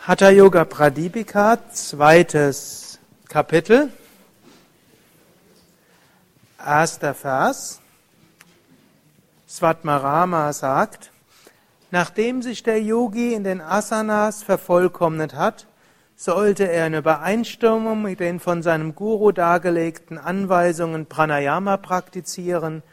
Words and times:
Hatha 0.00 0.28
Yoga 0.28 0.66
Pradipika, 0.66 1.58
zweites 1.72 2.98
Kapitel, 3.26 3.90
erster 6.58 7.14
Vers. 7.14 7.80
Svatmarama 9.48 10.52
sagt, 10.52 11.10
Nachdem 11.90 12.42
sich 12.42 12.62
der 12.62 12.82
Yogi 12.82 13.32
in 13.34 13.44
den 13.44 13.62
Asanas 13.62 14.42
vervollkommnet 14.42 15.34
hat, 15.34 15.66
sollte 16.22 16.70
er 16.70 16.86
in 16.86 16.94
Übereinstimmung 16.94 18.02
mit 18.02 18.20
den 18.20 18.38
von 18.38 18.62
seinem 18.62 18.94
Guru 18.94 19.32
dargelegten 19.32 20.18
Anweisungen 20.18 21.06
Pranayama 21.06 21.78
praktizieren, 21.78 22.84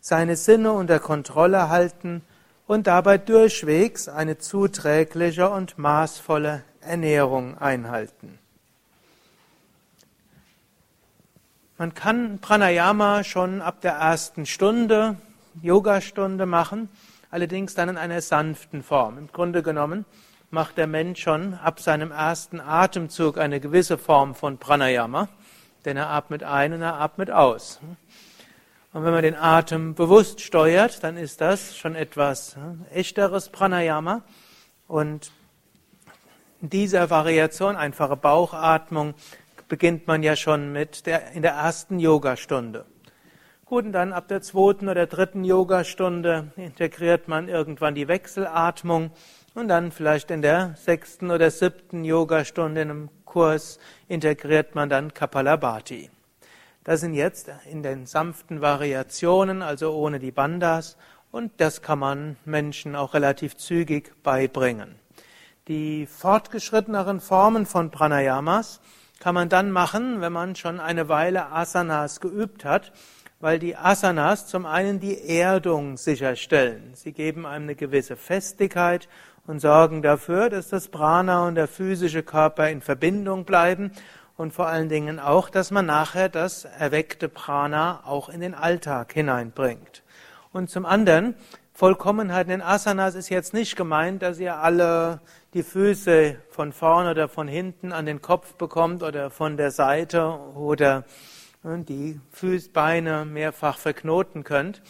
seine 0.00 0.34
Sinne 0.34 0.72
unter 0.72 0.98
Kontrolle 0.98 1.68
halten 1.68 2.22
und 2.66 2.88
dabei 2.88 3.18
durchwegs 3.18 4.08
eine 4.08 4.38
zuträgliche 4.38 5.48
und 5.48 5.78
maßvolle 5.78 6.64
Ernährung 6.80 7.56
einhalten. 7.56 8.40
Man 11.78 11.94
kann 11.94 12.40
Pranayama 12.40 13.22
schon 13.22 13.62
ab 13.62 13.80
der 13.82 13.92
ersten 13.92 14.44
Stunde, 14.44 15.14
Yogastunde 15.62 16.46
machen 16.46 16.88
allerdings 17.32 17.74
dann 17.74 17.88
in 17.88 17.96
einer 17.96 18.20
sanften 18.20 18.82
Form. 18.82 19.18
Im 19.18 19.26
Grunde 19.28 19.62
genommen 19.62 20.04
macht 20.52 20.76
der 20.76 20.86
Mensch 20.86 21.22
schon 21.22 21.54
ab 21.54 21.80
seinem 21.80 22.10
ersten 22.10 22.60
Atemzug 22.60 23.38
eine 23.38 23.58
gewisse 23.58 23.96
Form 23.96 24.34
von 24.34 24.58
Pranayama, 24.58 25.28
denn 25.86 25.96
er 25.96 26.10
atmet 26.10 26.42
ein 26.42 26.74
und 26.74 26.82
er 26.82 27.00
atmet 27.00 27.30
aus. 27.30 27.80
Und 28.92 29.02
wenn 29.02 29.14
man 29.14 29.22
den 29.22 29.34
Atem 29.34 29.94
bewusst 29.94 30.42
steuert, 30.42 31.02
dann 31.02 31.16
ist 31.16 31.40
das 31.40 31.74
schon 31.74 31.94
etwas 31.94 32.56
echteres 32.92 33.48
Pranayama. 33.48 34.24
Und 34.86 35.32
in 36.60 36.68
dieser 36.68 37.08
Variation, 37.08 37.74
einfache 37.74 38.16
Bauchatmung, 38.16 39.14
beginnt 39.68 40.06
man 40.06 40.22
ja 40.22 40.36
schon 40.36 40.70
mit 40.70 41.06
der, 41.06 41.32
in 41.32 41.40
der 41.40 41.52
ersten 41.52 41.98
Yogastunde. 41.98 42.84
Gut, 43.64 43.86
und 43.86 43.92
dann 43.92 44.12
ab 44.12 44.28
der 44.28 44.42
zweiten 44.42 44.90
oder 44.90 45.06
dritten 45.06 45.44
Yogastunde 45.44 46.52
integriert 46.56 47.26
man 47.26 47.48
irgendwann 47.48 47.94
die 47.94 48.06
Wechselatmung 48.06 49.12
und 49.54 49.68
dann 49.68 49.92
vielleicht 49.92 50.30
in 50.30 50.42
der 50.42 50.74
sechsten 50.76 51.30
oder 51.30 51.50
siebten 51.50 52.04
Yogastunde 52.04 52.82
in 52.82 52.90
einem 52.90 53.10
Kurs 53.24 53.78
integriert 54.08 54.74
man 54.74 54.88
dann 54.88 55.14
Kapalabhati. 55.14 56.10
Das 56.84 57.00
sind 57.00 57.14
jetzt 57.14 57.50
in 57.70 57.82
den 57.82 58.06
sanften 58.06 58.60
Variationen, 58.60 59.62
also 59.62 59.94
ohne 59.94 60.18
die 60.18 60.32
Bandas, 60.32 60.96
und 61.30 61.52
das 61.58 61.80
kann 61.80 61.98
man 61.98 62.36
Menschen 62.44 62.96
auch 62.96 63.14
relativ 63.14 63.56
zügig 63.56 64.12
beibringen. 64.22 64.96
Die 65.68 66.06
fortgeschritteneren 66.06 67.20
Formen 67.20 67.66
von 67.66 67.90
Pranayamas 67.90 68.80
kann 69.20 69.34
man 69.34 69.48
dann 69.48 69.70
machen, 69.70 70.20
wenn 70.20 70.32
man 70.32 70.56
schon 70.56 70.80
eine 70.80 71.08
Weile 71.08 71.52
Asanas 71.52 72.20
geübt 72.20 72.64
hat 72.64 72.92
weil 73.42 73.58
die 73.58 73.76
Asanas 73.76 74.46
zum 74.46 74.66
einen 74.66 75.00
die 75.00 75.28
Erdung 75.28 75.96
sicherstellen. 75.96 76.92
Sie 76.94 77.12
geben 77.12 77.44
einem 77.44 77.64
eine 77.64 77.74
gewisse 77.74 78.14
Festigkeit 78.14 79.08
und 79.46 79.60
sorgen 79.60 80.02
dafür, 80.02 80.50
dass 80.50 80.68
das 80.68 80.88
Prana 80.88 81.46
und 81.46 81.56
der 81.56 81.68
physische 81.68 82.22
Körper 82.22 82.68
in 82.70 82.80
Verbindung 82.80 83.44
bleiben 83.44 83.92
und 84.36 84.52
vor 84.52 84.68
allen 84.68 84.88
Dingen 84.88 85.18
auch, 85.18 85.50
dass 85.50 85.70
man 85.70 85.86
nachher 85.86 86.28
das 86.28 86.64
erweckte 86.64 87.28
Prana 87.28 88.02
auch 88.04 88.28
in 88.28 88.40
den 88.40 88.54
Alltag 88.54 89.12
hineinbringt. 89.12 90.02
Und 90.52 90.70
zum 90.70 90.86
anderen, 90.86 91.34
Vollkommenheit 91.74 92.48
in 92.48 92.62
Asanas 92.62 93.14
ist 93.14 93.30
jetzt 93.30 93.54
nicht 93.54 93.76
gemeint, 93.76 94.22
dass 94.22 94.38
ihr 94.38 94.56
alle 94.56 95.20
die 95.54 95.62
Füße 95.62 96.36
von 96.50 96.72
vorne 96.72 97.10
oder 97.10 97.28
von 97.28 97.48
hinten 97.48 97.92
an 97.92 98.06
den 98.06 98.20
Kopf 98.22 98.54
bekommt 98.54 99.02
oder 99.02 99.30
von 99.30 99.56
der 99.56 99.70
Seite 99.70 100.38
oder 100.54 101.04
die 101.64 102.20
Fußbeine 102.30 103.24
mehrfach 103.24 103.78
verknoten 103.78 104.44
könnt. 104.44 104.82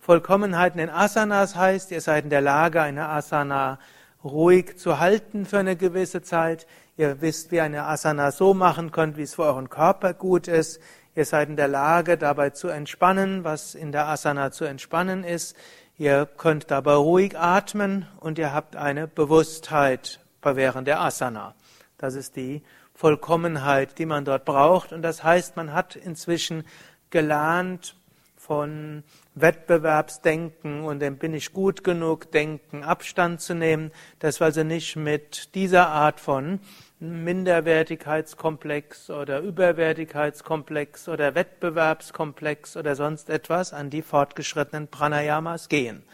Vollkommenheit 0.00 0.76
in 0.76 0.90
Asanas 0.90 1.56
heißt, 1.56 1.90
ihr 1.90 2.00
seid 2.00 2.24
in 2.24 2.30
der 2.30 2.40
Lage, 2.40 2.82
eine 2.82 3.08
Asana 3.08 3.78
ruhig 4.24 4.76
zu 4.78 4.98
halten 4.98 5.46
für 5.46 5.58
eine 5.58 5.76
gewisse 5.76 6.22
Zeit. 6.22 6.66
Ihr 6.96 7.20
wisst, 7.20 7.52
wie 7.52 7.60
eine 7.60 7.84
Asana 7.84 8.30
so 8.30 8.54
machen 8.54 8.90
könnt, 8.90 9.16
wie 9.16 9.22
es 9.22 9.34
für 9.34 9.44
euren 9.44 9.68
Körper 9.68 10.14
gut 10.14 10.48
ist. 10.48 10.80
Ihr 11.14 11.24
seid 11.24 11.48
in 11.48 11.56
der 11.56 11.68
Lage, 11.68 12.16
dabei 12.16 12.50
zu 12.50 12.68
entspannen, 12.68 13.44
was 13.44 13.74
in 13.74 13.92
der 13.92 14.08
Asana 14.08 14.50
zu 14.50 14.64
entspannen 14.64 15.22
ist. 15.22 15.56
Ihr 15.96 16.26
könnt 16.26 16.70
dabei 16.70 16.94
ruhig 16.94 17.38
atmen 17.38 18.06
und 18.18 18.38
ihr 18.38 18.52
habt 18.52 18.74
eine 18.74 19.06
Bewusstheit 19.06 20.20
während 20.42 20.88
der 20.88 21.00
Asana. 21.00 21.54
Das 21.98 22.14
ist 22.14 22.36
die 22.36 22.62
Vollkommenheit, 22.94 23.98
die 23.98 24.06
man 24.06 24.24
dort 24.24 24.44
braucht. 24.44 24.92
Und 24.92 25.02
das 25.02 25.22
heißt, 25.22 25.56
man 25.56 25.72
hat 25.72 25.96
inzwischen 25.96 26.64
gelernt, 27.10 27.96
von 28.44 29.04
Wettbewerbsdenken 29.34 30.84
und 30.84 31.00
dem 31.00 31.18
bin 31.18 31.34
ich 31.34 31.52
gut 31.52 31.82
genug 31.82 32.30
Denken 32.30 32.84
Abstand 32.84 33.40
zu 33.40 33.54
nehmen, 33.54 33.90
dass 34.20 34.40
wir 34.40 34.46
also 34.46 34.62
nicht 34.62 34.96
mit 34.96 35.54
dieser 35.54 35.88
Art 35.88 36.20
von 36.20 36.60
Minderwertigkeitskomplex 37.00 39.10
oder 39.10 39.40
Überwertigkeitskomplex 39.40 41.08
oder 41.08 41.34
Wettbewerbskomplex 41.34 42.76
oder 42.76 42.94
sonst 42.94 43.28
etwas 43.28 43.72
an 43.72 43.90
die 43.90 44.02
fortgeschrittenen 44.02 44.88
Pranayamas 44.88 45.68
gehen. 45.68 46.04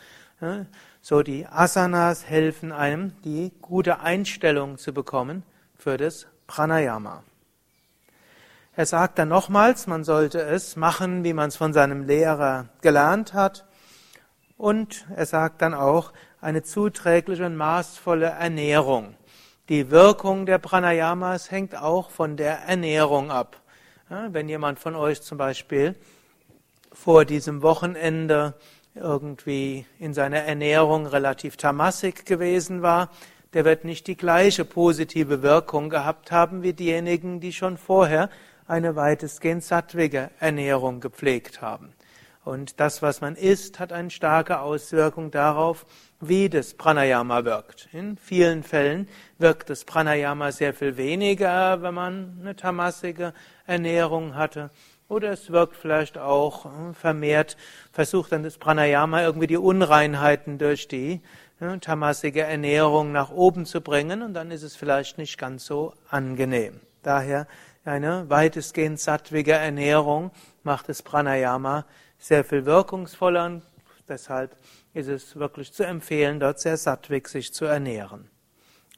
So 1.02 1.22
die 1.22 1.46
Asanas 1.46 2.26
helfen 2.26 2.72
einem, 2.72 3.12
die 3.24 3.52
gute 3.60 4.00
Einstellung 4.00 4.78
zu 4.78 4.94
bekommen 4.94 5.42
für 5.76 5.98
das 5.98 6.26
Pranayama. 6.46 7.22
Er 8.76 8.86
sagt 8.86 9.18
dann 9.18 9.28
nochmals, 9.28 9.88
man 9.88 10.04
sollte 10.04 10.40
es 10.40 10.76
machen, 10.76 11.24
wie 11.24 11.32
man 11.32 11.48
es 11.48 11.56
von 11.56 11.72
seinem 11.72 12.06
Lehrer 12.06 12.68
gelernt 12.82 13.34
hat. 13.34 13.66
Und 14.56 15.06
er 15.16 15.26
sagt 15.26 15.60
dann 15.62 15.74
auch, 15.74 16.12
eine 16.40 16.62
zuträgliche 16.62 17.44
und 17.46 17.56
maßvolle 17.56 18.26
Ernährung. 18.26 19.16
Die 19.68 19.90
Wirkung 19.90 20.46
der 20.46 20.58
Pranayamas 20.58 21.50
hängt 21.50 21.76
auch 21.76 22.10
von 22.10 22.36
der 22.36 22.60
Ernährung 22.60 23.30
ab. 23.30 23.56
wenn 24.08 24.48
jemand 24.48 24.80
von 24.80 24.96
euch 24.96 25.22
zum 25.22 25.38
Beispiel 25.38 25.94
vor 26.92 27.24
diesem 27.24 27.62
Wochenende 27.62 28.54
irgendwie 28.94 29.86
in 30.00 30.14
seiner 30.14 30.40
Ernährung 30.40 31.06
relativ 31.06 31.56
tamassig 31.56 32.24
gewesen 32.24 32.82
war, 32.82 33.10
der 33.52 33.64
wird 33.64 33.84
nicht 33.84 34.06
die 34.06 34.16
gleiche 34.16 34.64
positive 34.64 35.42
Wirkung 35.42 35.90
gehabt 35.90 36.32
haben 36.32 36.62
wie 36.62 36.72
diejenigen, 36.72 37.40
die 37.40 37.52
schon 37.52 37.76
vorher 37.76 38.30
eine 38.70 38.94
weitestgehend 38.94 39.64
sattwige 39.64 40.30
Ernährung 40.38 41.00
gepflegt 41.00 41.60
haben. 41.60 41.92
Und 42.44 42.80
das, 42.80 43.02
was 43.02 43.20
man 43.20 43.34
isst, 43.34 43.80
hat 43.80 43.92
eine 43.92 44.10
starke 44.10 44.60
Auswirkung 44.60 45.30
darauf, 45.30 45.84
wie 46.20 46.48
das 46.48 46.74
Pranayama 46.74 47.44
wirkt. 47.44 47.88
In 47.92 48.16
vielen 48.16 48.62
Fällen 48.62 49.08
wirkt 49.38 49.70
das 49.70 49.84
Pranayama 49.84 50.52
sehr 50.52 50.72
viel 50.72 50.96
weniger, 50.96 51.82
wenn 51.82 51.94
man 51.94 52.38
eine 52.40 52.56
tamassige 52.56 53.34
Ernährung 53.66 54.36
hatte. 54.36 54.70
Oder 55.08 55.32
es 55.32 55.50
wirkt 55.50 55.76
vielleicht 55.76 56.16
auch 56.16 56.70
vermehrt, 56.94 57.56
versucht 57.92 58.30
dann 58.32 58.44
das 58.44 58.56
Pranayama 58.56 59.22
irgendwie 59.22 59.48
die 59.48 59.56
Unreinheiten 59.56 60.58
durch 60.58 60.86
die 60.86 61.20
tamasige 61.80 62.42
Ernährung 62.42 63.12
nach 63.12 63.30
oben 63.30 63.66
zu 63.66 63.80
bringen 63.80 64.22
und 64.22 64.32
dann 64.32 64.50
ist 64.50 64.62
es 64.62 64.76
vielleicht 64.76 65.18
nicht 65.18 65.36
ganz 65.36 65.66
so 65.66 65.92
angenehm. 66.08 66.80
Daher 67.02 67.46
eine 67.84 68.28
weitestgehend 68.28 69.00
sattwige 69.00 69.52
Ernährung 69.52 70.30
macht 70.62 70.88
das 70.88 71.02
Pranayama 71.02 71.86
sehr 72.18 72.44
viel 72.44 72.66
wirkungsvoller 72.66 73.46
und 73.46 73.62
deshalb 74.08 74.56
ist 74.92 75.08
es 75.08 75.36
wirklich 75.36 75.72
zu 75.72 75.84
empfehlen, 75.84 76.40
dort 76.40 76.60
sehr 76.60 76.76
sattwig 76.76 77.28
sich 77.28 77.54
zu 77.54 77.64
ernähren. 77.64 78.28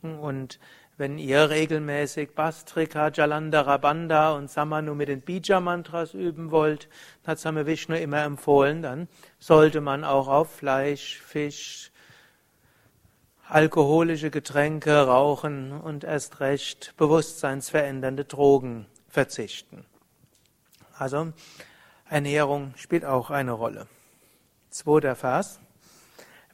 Und 0.03 0.59
wenn 0.99 1.19
ihr 1.19 1.49
regelmäßig 1.49 2.35
Bastrika, 2.35 3.11
Jalandhara 3.13 3.77
Bandha 3.77 4.33
und 4.33 4.51
Samanu 4.51 4.95
mit 4.95 5.09
den 5.09 5.21
Bija-Mantras 5.21 6.15
üben 6.15 6.51
wollt, 6.51 6.89
hat 7.27 7.39
Same 7.39 7.67
Vishnu 7.67 7.95
immer 7.95 8.25
empfohlen, 8.25 8.83
dann 8.83 9.09
sollte 9.39 9.81
man 9.81 10.05
auch 10.05 10.29
auf 10.29 10.57
Fleisch, 10.57 11.21
Fisch, 11.23 11.92
alkoholische 13.53 14.31
Getränke, 14.31 15.07
Rauchen 15.07 15.73
und 15.73 16.05
erst 16.05 16.41
recht 16.41 16.95
bewusstseinsverändernde 16.97 18.25
Drogen 18.25 18.87
verzichten. 19.09 19.85
Also 20.97 21.33
Ernährung 22.09 22.73
spielt 22.77 23.05
auch 23.05 23.31
eine 23.31 23.53
Rolle. 23.53 23.89
Zweiter 24.71 25.15
Vers. 25.17 25.61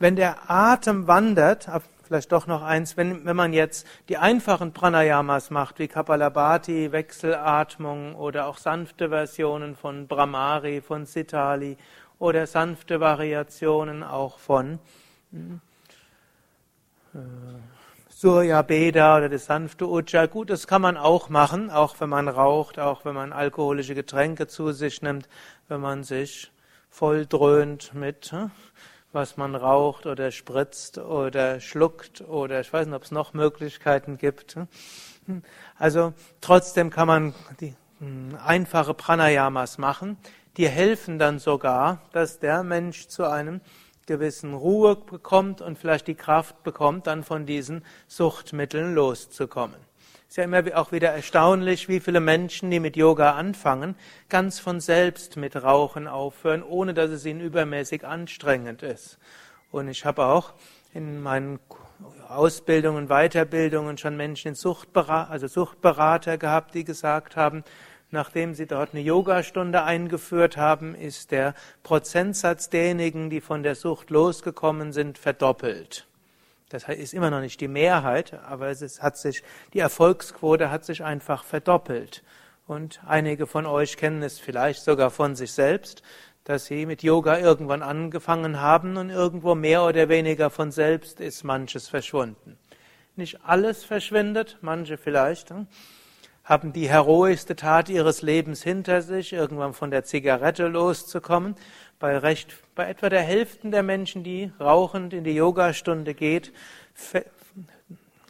Wenn 0.00 0.16
der 0.16 0.50
Atem 0.50 1.06
wandert, 1.06 1.68
vielleicht 2.02 2.32
doch 2.32 2.48
noch 2.48 2.62
eins, 2.62 2.96
wenn, 2.96 3.24
wenn 3.24 3.36
man 3.36 3.52
jetzt 3.52 3.86
die 4.08 4.16
einfachen 4.16 4.72
Pranayamas 4.72 5.50
macht, 5.50 5.78
wie 5.78 5.86
Kapalabhati, 5.86 6.90
Wechselatmung 6.90 8.16
oder 8.16 8.46
auch 8.46 8.58
sanfte 8.58 9.10
Versionen 9.10 9.76
von 9.76 10.08
Brahmari, 10.08 10.80
von 10.80 11.06
Sitali 11.06 11.76
oder 12.18 12.48
sanfte 12.48 12.98
Variationen 12.98 14.02
auch 14.02 14.38
von 14.40 14.80
hm, 15.30 15.60
Surya 18.10 18.62
Beda 18.62 19.16
oder 19.16 19.28
das 19.28 19.46
sanfte 19.46 19.88
Ujja. 19.88 20.26
Gut, 20.26 20.50
das 20.50 20.66
kann 20.66 20.82
man 20.82 20.96
auch 20.96 21.28
machen, 21.28 21.70
auch 21.70 21.94
wenn 22.00 22.08
man 22.08 22.26
raucht, 22.26 22.80
auch 22.80 23.04
wenn 23.04 23.14
man 23.14 23.32
alkoholische 23.32 23.94
Getränke 23.94 24.48
zu 24.48 24.72
sich 24.72 25.02
nimmt, 25.02 25.28
wenn 25.68 25.80
man 25.80 26.02
sich 26.02 26.50
voll 26.90 27.26
dröhnt 27.26 27.94
mit 27.94 28.32
hm, 28.32 28.50
was 29.12 29.36
man 29.36 29.54
raucht 29.54 30.06
oder 30.06 30.32
spritzt 30.32 30.98
oder 30.98 31.60
schluckt 31.60 32.20
oder 32.22 32.60
ich 32.60 32.72
weiß 32.72 32.86
nicht, 32.86 32.96
ob 32.96 33.04
es 33.04 33.10
noch 33.10 33.34
Möglichkeiten 33.34 34.18
gibt. 34.18 34.56
Also 35.78 36.12
trotzdem 36.40 36.90
kann 36.90 37.06
man 37.06 37.34
die 37.60 37.76
hm, 38.00 38.36
einfache 38.44 38.94
Pranayamas 38.94 39.78
machen. 39.78 40.16
Die 40.56 40.68
helfen 40.68 41.20
dann 41.20 41.38
sogar, 41.38 42.02
dass 42.12 42.40
der 42.40 42.64
Mensch 42.64 43.06
zu 43.06 43.24
einem 43.30 43.60
gewissen 44.08 44.54
Ruhe 44.54 44.96
bekommt 44.96 45.60
und 45.60 45.78
vielleicht 45.78 46.08
die 46.08 46.16
Kraft 46.16 46.64
bekommt, 46.64 47.06
dann 47.06 47.22
von 47.22 47.46
diesen 47.46 47.84
Suchtmitteln 48.08 48.94
loszukommen. 48.94 49.76
Es 50.28 50.32
ist 50.32 50.36
ja 50.38 50.44
immer 50.44 50.62
auch 50.76 50.90
wieder 50.90 51.10
erstaunlich, 51.10 51.88
wie 51.88 52.00
viele 52.00 52.20
Menschen, 52.20 52.70
die 52.70 52.80
mit 52.80 52.96
Yoga 52.96 53.32
anfangen, 53.32 53.94
ganz 54.28 54.58
von 54.58 54.80
selbst 54.80 55.36
mit 55.36 55.56
Rauchen 55.56 56.08
aufhören, 56.08 56.62
ohne 56.62 56.92
dass 56.92 57.10
es 57.10 57.24
ihnen 57.24 57.40
übermäßig 57.40 58.04
anstrengend 58.04 58.82
ist. 58.82 59.18
Und 59.70 59.88
ich 59.88 60.04
habe 60.04 60.24
auch 60.24 60.54
in 60.92 61.22
meinen 61.22 61.60
Ausbildungen, 62.28 63.08
Weiterbildungen 63.08 63.98
schon 63.98 64.16
Menschen, 64.16 64.54
Suchtberater, 64.54 65.30
also 65.30 65.46
Suchtberater 65.46 66.38
gehabt, 66.38 66.74
die 66.74 66.84
gesagt 66.84 67.36
haben, 67.36 67.64
nachdem 68.10 68.54
sie 68.54 68.66
dort 68.66 68.94
eine 68.94 69.02
Yogastunde 69.02 69.82
eingeführt 69.82 70.56
haben, 70.56 70.94
ist 70.94 71.30
der 71.30 71.54
Prozentsatz 71.82 72.70
derjenigen, 72.70 73.30
die 73.30 73.40
von 73.40 73.62
der 73.62 73.74
Sucht 73.74 74.10
losgekommen 74.10 74.92
sind, 74.92 75.18
verdoppelt. 75.18 76.06
Das 76.70 76.86
ist 76.88 77.14
immer 77.14 77.30
noch 77.30 77.40
nicht 77.40 77.60
die 77.60 77.68
Mehrheit, 77.68 78.34
aber 78.44 78.68
es 78.68 79.02
hat 79.02 79.16
sich, 79.16 79.42
die 79.72 79.78
Erfolgsquote 79.78 80.70
hat 80.70 80.84
sich 80.84 81.02
einfach 81.02 81.44
verdoppelt. 81.44 82.22
Und 82.66 83.00
einige 83.06 83.46
von 83.46 83.64
euch 83.64 83.96
kennen 83.96 84.22
es 84.22 84.38
vielleicht 84.38 84.82
sogar 84.82 85.10
von 85.10 85.34
sich 85.34 85.52
selbst, 85.52 86.02
dass 86.44 86.66
sie 86.66 86.84
mit 86.84 87.02
Yoga 87.02 87.38
irgendwann 87.38 87.82
angefangen 87.82 88.60
haben 88.60 88.98
und 88.98 89.10
irgendwo 89.10 89.54
mehr 89.54 89.84
oder 89.84 90.08
weniger 90.08 90.50
von 90.50 90.70
selbst 90.70 91.20
ist 91.20 91.44
manches 91.44 91.88
verschwunden. 91.88 92.58
Nicht 93.16 93.40
alles 93.44 93.84
verschwindet, 93.84 94.58
manche 94.60 94.96
vielleicht 94.96 95.50
hm, 95.50 95.66
haben 96.48 96.72
die 96.72 96.88
heroischste 96.88 97.56
Tat 97.56 97.90
ihres 97.90 98.22
Lebens 98.22 98.62
hinter 98.62 99.02
sich, 99.02 99.34
irgendwann 99.34 99.74
von 99.74 99.90
der 99.90 100.04
Zigarette 100.04 100.66
loszukommen 100.66 101.56
bei, 101.98 102.16
recht, 102.16 102.56
bei 102.74 102.88
etwa 102.88 103.10
der 103.10 103.20
Hälfte 103.20 103.68
der 103.68 103.82
Menschen, 103.82 104.24
die 104.24 104.50
rauchend 104.58 105.12
in 105.12 105.24
die 105.24 105.34
Yogastunde 105.34 106.14
geht, 106.14 106.54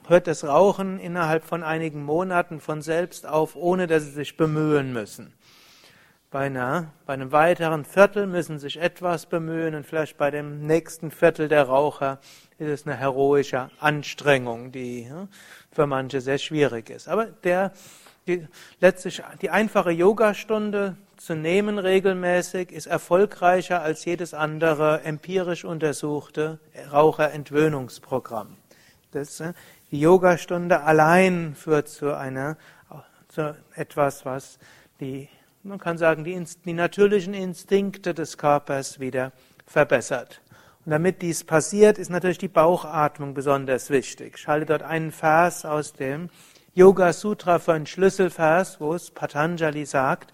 hört 0.09 0.27
das 0.27 0.43
Rauchen 0.43 0.99
innerhalb 0.99 1.45
von 1.45 1.63
einigen 1.63 2.03
Monaten 2.03 2.59
von 2.59 2.83
selbst 2.83 3.25
auf, 3.25 3.55
ohne 3.55 3.87
dass 3.87 4.03
sie 4.03 4.11
sich 4.11 4.37
bemühen 4.37 4.93
müssen. 4.93 5.33
Bei, 6.31 6.47
einer, 6.47 6.93
bei 7.07 7.15
einem 7.15 7.31
weiteren 7.31 7.85
Viertel 7.85 8.27
müssen 8.27 8.59
sich 8.59 8.81
etwas 8.81 9.27
bemühen 9.27 9.77
und 9.77 9.87
vielleicht 9.87 10.19
bei 10.19 10.33
dem 10.33 10.67
nächsten 10.67 11.13
Viertel 11.13 11.49
der 11.49 11.63
Raucher 11.63 12.19
ist 12.59 12.69
es 12.69 12.87
eine 12.87 12.97
heroische 12.97 13.71
Anstrengung, 13.79 14.73
die 14.73 15.09
für 15.71 15.87
manche 15.87 16.21
sehr 16.21 16.39
schwierig 16.39 16.91
ist. 16.91 17.09
Aber 17.09 17.27
der, 17.27 17.73
die, 18.29 18.47
letztlich 18.81 19.23
die 19.43 19.51
einfache 19.51 19.91
Yogastunde 19.91 20.97
zu 21.17 21.35
nehmen 21.35 21.79
regelmäßig 21.79 22.71
ist 22.71 22.87
erfolgreicher 22.87 23.83
als 23.83 24.05
jedes 24.05 24.35
andere 24.35 25.03
empirisch 25.03 25.65
untersuchte 25.65 26.61
Raucherentwöhnungsprogramm. 26.93 28.57
Das, 29.11 29.41
äh, 29.41 29.53
die 29.91 30.01
Yogastunde 30.01 30.83
allein 30.83 31.55
führt 31.57 31.89
zu 31.89 32.17
einer, 32.17 32.57
zu 33.29 33.57
etwas, 33.75 34.25
was 34.25 34.59
die, 35.01 35.29
man 35.63 35.79
kann 35.79 35.99
sagen, 35.99 36.25
die, 36.25 36.45
die 36.65 36.73
natürlichen 36.73 37.35
Instinkte 37.35 38.15
des 38.15 38.37
Körpers 38.39 39.01
wieder 39.01 39.33
verbessert. 39.67 40.41
Und 40.85 40.93
damit 40.93 41.23
dies 41.23 41.45
passiert, 41.45 41.99
ist 41.99 42.11
natürlich 42.11 42.39
die 42.39 42.49
Bauchatmung 42.49 43.35
besonders 43.35 43.91
wichtig. 43.91 44.37
Ich 44.39 44.49
halte 44.49 44.67
dort 44.67 44.83
einen 44.83 45.13
Vers 45.13 45.65
aus 45.65 45.93
dem 45.93 46.31
Yoga 46.79 47.13
Sutra 47.13 47.59
für 47.59 47.73
einen 47.73 47.87
Schlüsselvers, 47.87 48.81
wo 48.81 48.95
es 48.95 49.11
Patanjali 49.11 49.85
sagt, 49.85 50.33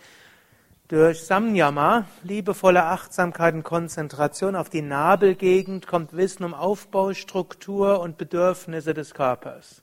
durch 0.89 1.25
Samyama, 1.25 2.05
liebevolle 2.23 2.85
Achtsamkeit 2.85 3.55
und 3.55 3.63
Konzentration 3.63 4.55
auf 4.55 4.69
die 4.69 4.83
Nabelgegend, 4.83 5.87
kommt 5.87 6.15
Wissen 6.15 6.45
um 6.45 6.53
Aufbau, 6.53 7.15
Struktur 7.15 7.99
und 7.99 8.19
Bedürfnisse 8.19 8.93
des 8.93 9.15
Körpers. 9.15 9.83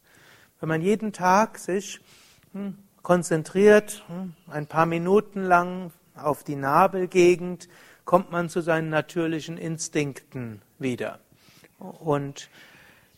Wenn 0.59 0.69
man 0.69 0.83
jeden 0.83 1.13
Tag 1.13 1.57
sich 1.57 1.99
hm, 2.53 2.77
konzentriert, 3.01 4.03
hm, 4.05 4.35
ein 4.47 4.67
paar 4.67 4.85
Minuten 4.85 5.41
lang 5.41 5.91
auf 6.13 6.43
die 6.43 6.57
Nabelgegend, 6.57 7.69
kommt 8.05 8.31
man 8.31 8.49
zu 8.49 8.61
seinen 8.61 8.89
natürlichen 8.89 9.57
Instinkten 9.57 10.61
wieder. 10.77 11.17
Und 11.79 12.51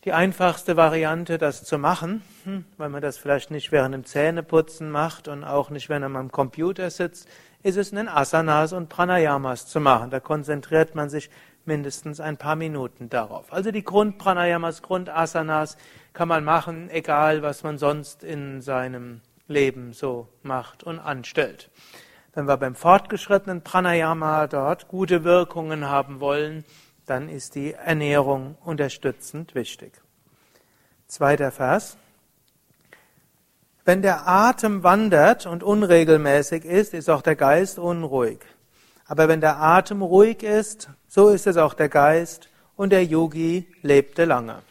die 0.05 0.11
einfachste 0.11 0.75
Variante, 0.75 1.37
das 1.37 1.63
zu 1.63 1.77
machen, 1.77 2.21
hm, 2.43 2.65
weil 2.77 2.89
man 2.89 3.01
das 3.01 3.17
vielleicht 3.17 3.51
nicht 3.51 3.71
während 3.71 3.95
dem 3.95 4.05
Zähneputzen 4.05 4.91
macht 4.91 5.27
und 5.27 5.43
auch 5.43 5.69
nicht, 5.69 5.89
wenn 5.89 6.01
man 6.01 6.15
am 6.17 6.31
Computer 6.31 6.89
sitzt, 6.89 7.27
ist 7.63 7.77
es 7.77 7.91
in 7.91 7.95
den 7.95 8.09
Asanas 8.09 8.73
und 8.73 8.89
Pranayamas 8.89 9.67
zu 9.67 9.79
machen. 9.79 10.09
Da 10.09 10.19
konzentriert 10.19 10.95
man 10.95 11.09
sich 11.09 11.29
mindestens 11.65 12.19
ein 12.19 12.35
paar 12.35 12.57
Minuten 12.57 13.09
darauf. 13.09 13.53
Also 13.53 13.71
die 13.71 13.85
Grundpranayamas, 13.85 14.81
Grundasanas 14.81 15.77
kann 16.11 16.27
man 16.27 16.43
machen, 16.43 16.89
egal 16.89 17.41
was 17.41 17.63
man 17.63 17.77
sonst 17.77 18.23
in 18.23 18.61
seinem 18.61 19.21
Leben 19.47 19.93
so 19.93 20.27
macht 20.41 20.83
und 20.83 20.99
anstellt. 20.99 21.69
Wenn 22.33 22.47
wir 22.47 22.57
beim 22.57 22.75
fortgeschrittenen 22.75 23.61
Pranayama 23.61 24.47
dort 24.47 24.89
gute 24.89 25.23
Wirkungen 25.23 25.87
haben 25.87 26.19
wollen, 26.19 26.65
dann 27.05 27.29
ist 27.29 27.55
die 27.55 27.73
Ernährung 27.73 28.57
unterstützend 28.63 29.55
wichtig. 29.55 29.93
Zweiter 31.07 31.51
Vers. 31.51 31.97
Wenn 33.85 34.01
der 34.01 34.27
Atem 34.27 34.83
wandert 34.83 35.45
und 35.45 35.61
unregelmäßig 35.61 36.63
ist, 36.63 36.93
ist 36.93 37.09
auch 37.09 37.21
der 37.21 37.35
Geist 37.35 37.77
unruhig. 37.77 38.39
Aber 39.05 39.27
wenn 39.27 39.41
der 39.41 39.57
Atem 39.57 40.01
ruhig 40.01 40.43
ist, 40.43 40.89
so 41.07 41.29
ist 41.29 41.47
es 41.47 41.57
auch 41.57 41.73
der 41.73 41.89
Geist 41.89 42.49
und 42.75 42.91
der 42.91 43.03
Yogi 43.03 43.67
lebte 43.81 44.25
lange. 44.25 44.61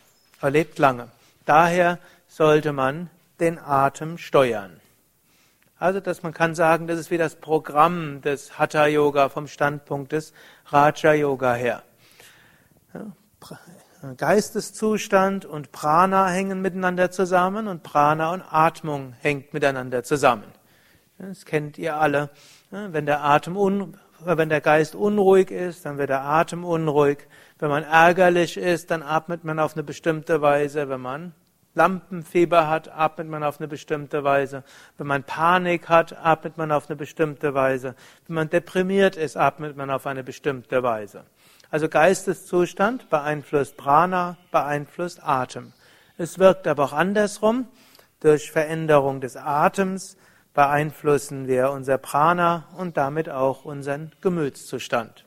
Er 0.40 0.50
lebt 0.50 0.78
lange. 0.78 1.08
Daher 1.44 1.98
sollte 2.26 2.72
man 2.72 3.10
den 3.38 3.58
Atem 3.58 4.16
steuern. 4.16 4.80
Also, 5.78 6.00
dass 6.00 6.22
man 6.22 6.32
kann 6.32 6.54
sagen, 6.54 6.86
das 6.86 6.98
ist 6.98 7.10
wie 7.10 7.18
das 7.18 7.34
Programm 7.34 8.22
des 8.22 8.58
Hatha 8.58 8.86
Yoga 8.86 9.28
vom 9.28 9.48
Standpunkt 9.48 10.12
des 10.12 10.32
Raja 10.66 11.12
Yoga 11.12 11.54
her. 11.54 11.82
Geisteszustand 14.16 15.44
und 15.44 15.70
Prana 15.70 16.28
hängen 16.28 16.60
miteinander 16.60 17.10
zusammen 17.10 17.68
und 17.68 17.82
Prana 17.82 18.32
und 18.32 18.42
Atmung 18.42 19.14
hängt 19.20 19.54
miteinander 19.54 20.02
zusammen. 20.02 20.44
Das 21.18 21.44
kennt 21.44 21.78
ihr 21.78 21.96
alle. 21.96 22.30
Wenn 22.70 23.06
der 23.06 23.22
Atem 23.22 23.56
un, 23.56 23.96
wenn 24.24 24.48
der 24.48 24.60
Geist 24.60 24.94
unruhig 24.94 25.50
ist, 25.50 25.86
dann 25.86 25.98
wird 25.98 26.10
der 26.10 26.22
Atem 26.22 26.64
unruhig. 26.64 27.18
Wenn 27.58 27.68
man 27.68 27.84
ärgerlich 27.84 28.56
ist, 28.56 28.90
dann 28.90 29.02
atmet 29.02 29.44
man 29.44 29.58
auf 29.58 29.74
eine 29.74 29.84
bestimmte 29.84 30.42
Weise. 30.42 30.88
Wenn 30.88 31.00
man 31.00 31.34
Lampenfieber 31.74 32.68
hat, 32.68 32.88
atmet 32.92 33.28
man 33.28 33.42
auf 33.42 33.60
eine 33.60 33.68
bestimmte 33.68 34.24
Weise. 34.24 34.64
Wenn 34.98 35.06
man 35.06 35.22
Panik 35.22 35.88
hat, 35.88 36.16
atmet 36.22 36.58
man 36.58 36.72
auf 36.72 36.88
eine 36.90 36.96
bestimmte 36.96 37.54
Weise. 37.54 37.94
Wenn 38.26 38.34
man 38.34 38.50
deprimiert 38.50 39.16
ist, 39.16 39.36
atmet 39.36 39.76
man 39.76 39.90
auf 39.90 40.06
eine 40.06 40.24
bestimmte 40.24 40.82
Weise. 40.82 41.24
Also 41.72 41.88
Geisteszustand 41.88 43.08
beeinflusst 43.08 43.78
Prana, 43.78 44.36
beeinflusst 44.50 45.20
Atem. 45.24 45.72
Es 46.18 46.38
wirkt 46.38 46.66
aber 46.66 46.84
auch 46.84 46.92
andersrum. 46.92 47.66
Durch 48.20 48.52
Veränderung 48.52 49.22
des 49.22 49.38
Atems 49.38 50.18
beeinflussen 50.52 51.48
wir 51.48 51.70
unser 51.70 51.96
Prana 51.96 52.68
und 52.76 52.98
damit 52.98 53.30
auch 53.30 53.64
unseren 53.64 54.12
Gemütszustand. 54.20 55.24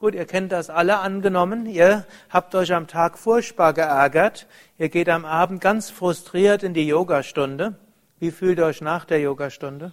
Gut, 0.00 0.16
ihr 0.16 0.26
kennt 0.26 0.50
das 0.50 0.70
alle 0.70 0.98
angenommen. 0.98 1.66
Ihr 1.66 2.04
habt 2.30 2.56
euch 2.56 2.74
am 2.74 2.88
Tag 2.88 3.16
furchtbar 3.16 3.72
geärgert. 3.72 4.48
Ihr 4.76 4.88
geht 4.88 5.08
am 5.08 5.24
Abend 5.24 5.60
ganz 5.60 5.88
frustriert 5.88 6.64
in 6.64 6.74
die 6.74 6.88
Yogastunde. 6.88 7.76
Wie 8.18 8.32
fühlt 8.32 8.58
ihr 8.58 8.66
euch 8.66 8.80
nach 8.80 9.04
der 9.04 9.20
Yogastunde? 9.20 9.92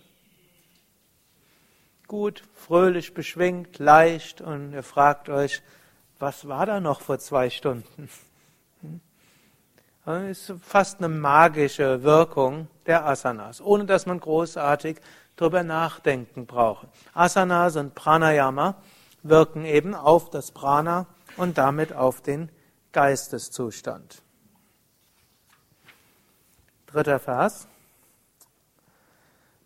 Gut, 2.07 2.43
fröhlich, 2.55 3.13
beschwingt, 3.13 3.79
leicht 3.79 4.41
und 4.41 4.73
ihr 4.73 4.83
fragt 4.83 5.29
euch, 5.29 5.61
was 6.19 6.47
war 6.47 6.65
da 6.65 6.79
noch 6.79 7.01
vor 7.01 7.19
zwei 7.19 7.49
Stunden? 7.49 8.09
Hm? 8.81 9.01
Das 10.05 10.23
ist 10.23 10.53
fast 10.63 10.99
eine 10.99 11.09
magische 11.09 12.03
Wirkung 12.03 12.67
der 12.85 13.05
Asanas, 13.05 13.61
ohne 13.61 13.85
dass 13.85 14.05
man 14.05 14.19
großartig 14.19 14.99
darüber 15.35 15.63
nachdenken 15.63 16.45
braucht. 16.45 16.87
Asanas 17.13 17.75
und 17.75 17.93
Pranayama 17.93 18.75
wirken 19.23 19.65
eben 19.65 19.93
auf 19.93 20.29
das 20.29 20.51
Prana 20.51 21.07
und 21.35 21.57
damit 21.57 21.93
auf 21.93 22.21
den 22.21 22.49
Geisteszustand. 22.93 24.21
Dritter 26.87 27.19
Vers. 27.19 27.67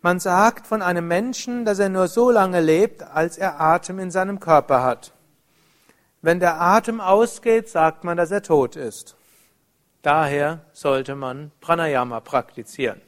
Man 0.04 0.18
sagt 0.18 0.66
von 0.66 0.82
einem 0.82 1.06
Menschen, 1.06 1.64
dass 1.64 1.78
er 1.78 1.88
nur 1.88 2.08
so 2.08 2.32
lange 2.32 2.60
lebt, 2.60 3.04
als 3.04 3.38
er 3.38 3.60
Atem 3.60 4.00
in 4.00 4.10
seinem 4.10 4.40
Körper 4.40 4.82
hat. 4.82 5.12
Wenn 6.22 6.40
der 6.40 6.60
Atem 6.60 7.00
ausgeht, 7.00 7.68
sagt 7.68 8.02
man, 8.02 8.16
dass 8.16 8.32
er 8.32 8.42
tot 8.42 8.74
ist. 8.74 9.16
Daher 10.02 10.64
sollte 10.72 11.14
man 11.14 11.52
Pranayama 11.60 12.18
praktizieren. 12.18 13.00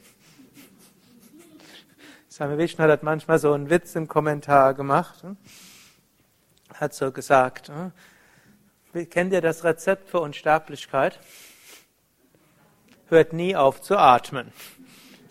Swami 2.31 2.57
Vishnu 2.57 2.85
hat 2.85 3.03
manchmal 3.03 3.39
so 3.39 3.51
einen 3.51 3.69
Witz 3.69 3.95
im 3.95 4.07
Kommentar 4.07 4.73
gemacht. 4.73 5.23
Hat 6.73 6.93
so 6.93 7.11
gesagt, 7.11 7.71
kennt 9.09 9.33
ihr 9.33 9.41
das 9.41 9.65
Rezept 9.65 10.09
für 10.09 10.21
Unsterblichkeit? 10.21 11.19
Hört 13.07 13.33
nie 13.33 13.55
auf 13.55 13.81
zu 13.81 13.97
atmen. 13.97 14.53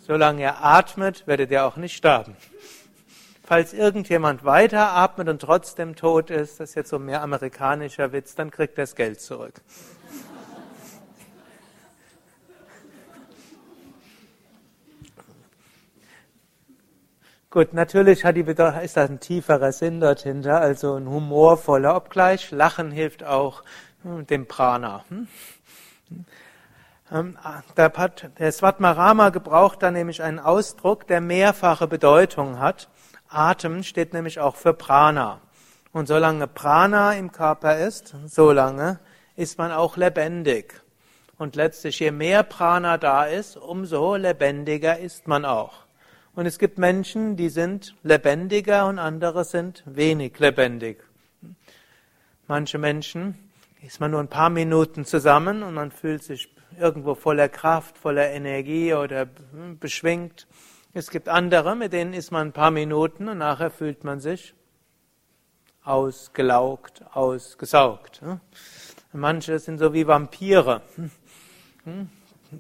Solange 0.07 0.43
er 0.43 0.63
atmet, 0.63 1.27
werdet 1.27 1.51
ihr 1.51 1.65
auch 1.65 1.77
nicht 1.77 1.97
sterben. 1.97 2.37
Falls 3.43 3.73
irgendjemand 3.73 4.45
weiter 4.45 4.93
atmet 4.93 5.31
und 5.31 5.41
trotzdem 5.41 5.97
tot 5.97 6.29
ist, 6.29 6.61
das 6.61 6.71
ist 6.71 6.75
jetzt 6.75 6.91
so 6.91 6.99
mehr 6.99 7.23
amerikanischer 7.23 8.13
Witz, 8.13 8.35
dann 8.35 8.51
kriegt 8.51 8.77
er 8.77 8.83
das 8.83 8.97
Geld 8.97 9.23
zurück. 9.23 9.63
Gut, 17.49 17.73
natürlich 17.73 18.27
hat 18.27 18.37
die 18.37 18.41
ist 18.43 18.97
da 18.97 19.05
ein 19.05 19.21
tieferer 19.21 19.73
Sinn 19.73 20.01
dort 20.01 20.21
hinter, 20.21 20.61
also 20.61 20.97
ein 20.97 21.09
humorvoller, 21.09 21.97
obgleich 21.97 22.51
Lachen 22.51 22.91
hilft 22.91 23.25
auch 23.25 23.63
hm, 24.03 24.27
dem 24.27 24.47
Prana. 24.47 25.05
Hm? 25.09 25.29
Ähm, 27.15 27.39
der 27.77 28.51
Svatmarama 28.51 29.31
gebraucht 29.31 29.83
da 29.85 29.93
nämlich 29.93 30.21
einen 30.21 30.41
Ausdruck, 30.41 31.07
der 31.07 31.21
mehrfache 31.21 31.87
Bedeutung 31.87 32.59
hat. 32.59 32.89
Atem 33.29 33.85
steht 33.85 34.13
nämlich 34.13 34.41
auch 34.41 34.57
für 34.57 34.75
Prana. 34.75 35.41
Und 35.93 36.09
solange 36.09 36.49
Prana 36.49 37.13
im 37.13 37.31
Körper 37.31 37.79
ist, 37.79 38.17
solange 38.27 38.99
ist 39.37 39.59
man 39.59 39.71
auch 39.71 39.97
lebendig. 39.97 40.83
Und 41.39 41.55
letztlich, 41.55 42.01
je 42.01 42.11
mehr 42.11 42.43
Prana 42.43 42.99
da 42.99 43.27
ist, 43.27 43.57
umso 43.57 44.17
lebendiger 44.17 44.99
ist 44.99 45.29
man 45.29 45.45
auch. 45.45 45.85
Und 46.35 46.47
es 46.47 46.59
gibt 46.59 46.79
Menschen, 46.79 47.37
die 47.37 47.49
sind 47.49 47.95
lebendiger 48.03 48.87
und 48.87 48.99
andere 48.99 49.45
sind 49.45 49.85
wenig 49.87 50.41
lebendig. 50.41 51.05
Manche 52.49 52.79
Menschen 52.79 53.39
ist 53.83 54.01
man 54.01 54.11
nur 54.11 54.21
ein 54.21 54.29
paar 54.29 54.51
Minuten 54.51 55.05
zusammen 55.05 55.63
und 55.63 55.75
man 55.75 55.93
fühlt 55.93 56.25
sich 56.25 56.55
irgendwo 56.79 57.15
voller 57.15 57.49
Kraft, 57.49 57.99
voller 57.99 58.31
Energie 58.31 58.95
oder 58.95 59.27
beschwingt. 59.81 60.47
Es 60.93 61.11
gibt 61.11 61.29
andere, 61.29 61.75
mit 61.75 61.93
denen 61.93 62.15
ist 62.15 62.31
man 62.31 62.49
ein 62.49 62.53
paar 62.53 62.71
Minuten 62.71 63.29
und 63.29 63.39
nachher 63.39 63.71
fühlt 63.71 64.05
man 64.05 64.21
sich 64.21 64.55
ausgelaugt, 65.83 67.03
ausgesaugt. 67.13 68.23
Manche 69.13 69.59
sind 69.59 69.79
so 69.79 69.93
wie 69.93 70.07
Vampire. 70.07 70.83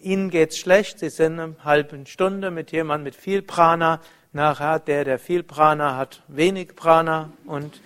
Ihnen 0.00 0.30
geht's 0.30 0.59
schlecht, 0.59 0.99
Sie 0.99 1.11
sind 1.11 1.40
eine 1.40 1.56
halbe 1.64 2.04
Stunde 2.06 2.50
mit 2.50 2.73
jemandem 2.73 3.04
mit 3.04 3.16
viel 3.16 3.42
Prana, 3.42 4.00
nachher 4.33 4.71
hat 4.71 4.88
der, 4.88 5.04
der 5.04 5.18
viel 5.18 5.42
Prana 5.42 5.97
hat, 5.97 6.23
wenig 6.28 6.76
Prana 6.76 7.30
und 7.47 7.80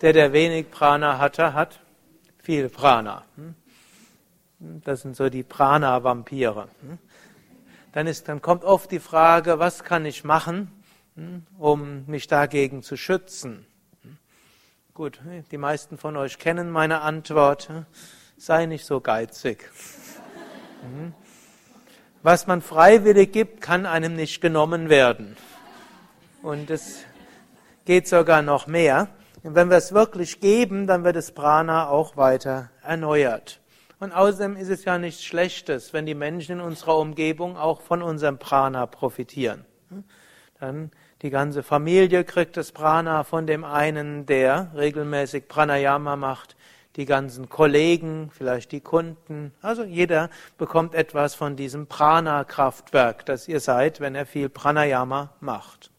der, 0.00 0.12
der 0.12 0.32
wenig 0.32 0.70
Prana 0.70 1.18
hatte, 1.18 1.54
hat 1.54 1.80
viel 2.42 2.68
Prana. 2.68 3.24
Das 4.64 5.02
sind 5.02 5.16
so 5.16 5.28
die 5.28 5.42
Prana-Vampire. 5.42 6.68
Dann, 7.90 8.06
ist, 8.06 8.28
dann 8.28 8.40
kommt 8.40 8.62
oft 8.62 8.92
die 8.92 9.00
Frage, 9.00 9.58
was 9.58 9.82
kann 9.82 10.06
ich 10.06 10.22
machen, 10.22 10.70
um 11.58 12.04
mich 12.06 12.28
dagegen 12.28 12.84
zu 12.84 12.96
schützen? 12.96 13.66
Gut, 14.94 15.20
die 15.50 15.58
meisten 15.58 15.98
von 15.98 16.16
euch 16.16 16.38
kennen 16.38 16.70
meine 16.70 17.00
Antwort. 17.00 17.70
Sei 18.36 18.66
nicht 18.66 18.86
so 18.86 19.00
geizig. 19.00 19.68
Was 22.22 22.46
man 22.46 22.62
freiwillig 22.62 23.32
gibt, 23.32 23.62
kann 23.62 23.84
einem 23.84 24.14
nicht 24.14 24.40
genommen 24.40 24.88
werden. 24.88 25.36
Und 26.40 26.70
es 26.70 26.98
geht 27.84 28.06
sogar 28.06 28.42
noch 28.42 28.68
mehr. 28.68 29.08
Und 29.42 29.56
wenn 29.56 29.70
wir 29.70 29.76
es 29.76 29.92
wirklich 29.92 30.38
geben, 30.38 30.86
dann 30.86 31.02
wird 31.02 31.16
das 31.16 31.32
Prana 31.32 31.88
auch 31.88 32.16
weiter 32.16 32.70
erneuert. 32.84 33.61
Und 34.02 34.10
außerdem 34.10 34.56
ist 34.56 34.68
es 34.68 34.84
ja 34.84 34.98
nichts 34.98 35.22
Schlechtes, 35.22 35.92
wenn 35.92 36.06
die 36.06 36.16
Menschen 36.16 36.58
in 36.58 36.60
unserer 36.60 36.98
Umgebung 36.98 37.56
auch 37.56 37.80
von 37.82 38.02
unserem 38.02 38.36
Prana 38.36 38.86
profitieren. 38.86 39.64
Dann 40.58 40.90
die 41.22 41.30
ganze 41.30 41.62
Familie 41.62 42.24
kriegt 42.24 42.56
das 42.56 42.72
Prana 42.72 43.22
von 43.22 43.46
dem 43.46 43.62
einen, 43.62 44.26
der 44.26 44.72
regelmäßig 44.74 45.46
Pranayama 45.46 46.16
macht 46.16 46.56
die 46.96 47.04
ganzen 47.04 47.48
Kollegen, 47.48 48.32
vielleicht 48.36 48.72
die 48.72 48.80
Kunden. 48.80 49.52
Also 49.62 49.84
jeder 49.84 50.30
bekommt 50.58 50.96
etwas 50.96 51.36
von 51.36 51.54
diesem 51.54 51.86
Prana-Kraftwerk, 51.86 53.24
das 53.24 53.46
ihr 53.46 53.60
seid, 53.60 54.00
wenn 54.00 54.16
er 54.16 54.26
viel 54.26 54.48
Pranayama 54.48 55.30
macht. 55.38 55.92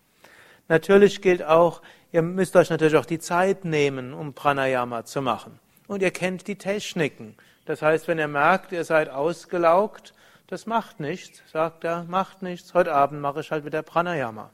Natürlich 0.67 1.21
gilt 1.21 1.41
auch, 1.41 1.81
ihr 2.11 2.21
müsst 2.21 2.57
euch 2.57 2.69
natürlich 2.69 2.97
auch 2.97 3.05
die 3.05 3.19
Zeit 3.19 3.63
nehmen, 3.63 4.13
um 4.13 4.33
Pranayama 4.33 5.05
zu 5.05 5.21
machen. 5.21 5.57
Und 5.87 6.01
ihr 6.01 6.11
kennt 6.11 6.49
die 6.49 6.57
Techniken. 6.57 7.37
Das 7.65 7.81
heißt, 7.81 8.07
wenn 8.07 8.19
ihr 8.19 8.27
merkt, 8.27 8.71
ihr 8.71 8.83
seid 8.83 9.09
ausgelaugt, 9.09 10.13
das 10.47 10.65
macht 10.65 10.99
nichts, 10.99 11.41
sagt 11.51 11.83
er, 11.83 12.03
macht 12.03 12.41
nichts, 12.41 12.73
heute 12.73 12.93
Abend 12.93 13.21
mache 13.21 13.39
ich 13.39 13.51
halt 13.51 13.65
wieder 13.65 13.81
Pranayama. 13.81 14.51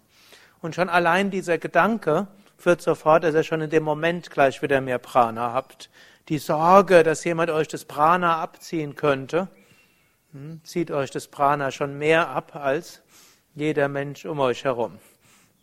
Und 0.62 0.76
schon 0.76 0.90
allein 0.90 1.32
dieser 1.32 1.58
Gedanke 1.58 2.28
führt 2.58 2.82
sofort, 2.82 3.24
dass 3.24 3.34
ihr 3.34 3.44
schon 3.44 3.62
in 3.62 3.70
dem 3.70 3.84
Moment 3.84 4.30
gleich 4.30 4.62
wieder 4.62 4.82
mehr 4.82 5.00
Prana 5.00 5.54
habt 5.54 5.90
die 6.30 6.38
Sorge, 6.38 7.04
dass 7.04 7.24
jemand 7.24 7.50
euch 7.50 7.68
das 7.68 7.86
Prana 7.86 8.38
abziehen 8.38 8.96
könnte, 8.96 9.48
hm, 10.32 10.62
zieht 10.64 10.92
euch 10.92 11.10
das 11.10 11.28
Prana 11.28 11.72
schon 11.72 11.98
mehr 11.98 12.30
ab 12.30 12.56
als 12.56 13.02
jeder 13.56 13.88
Mensch 13.88 14.26
um 14.26 14.40
euch 14.40 14.64
herum. 14.64 15.00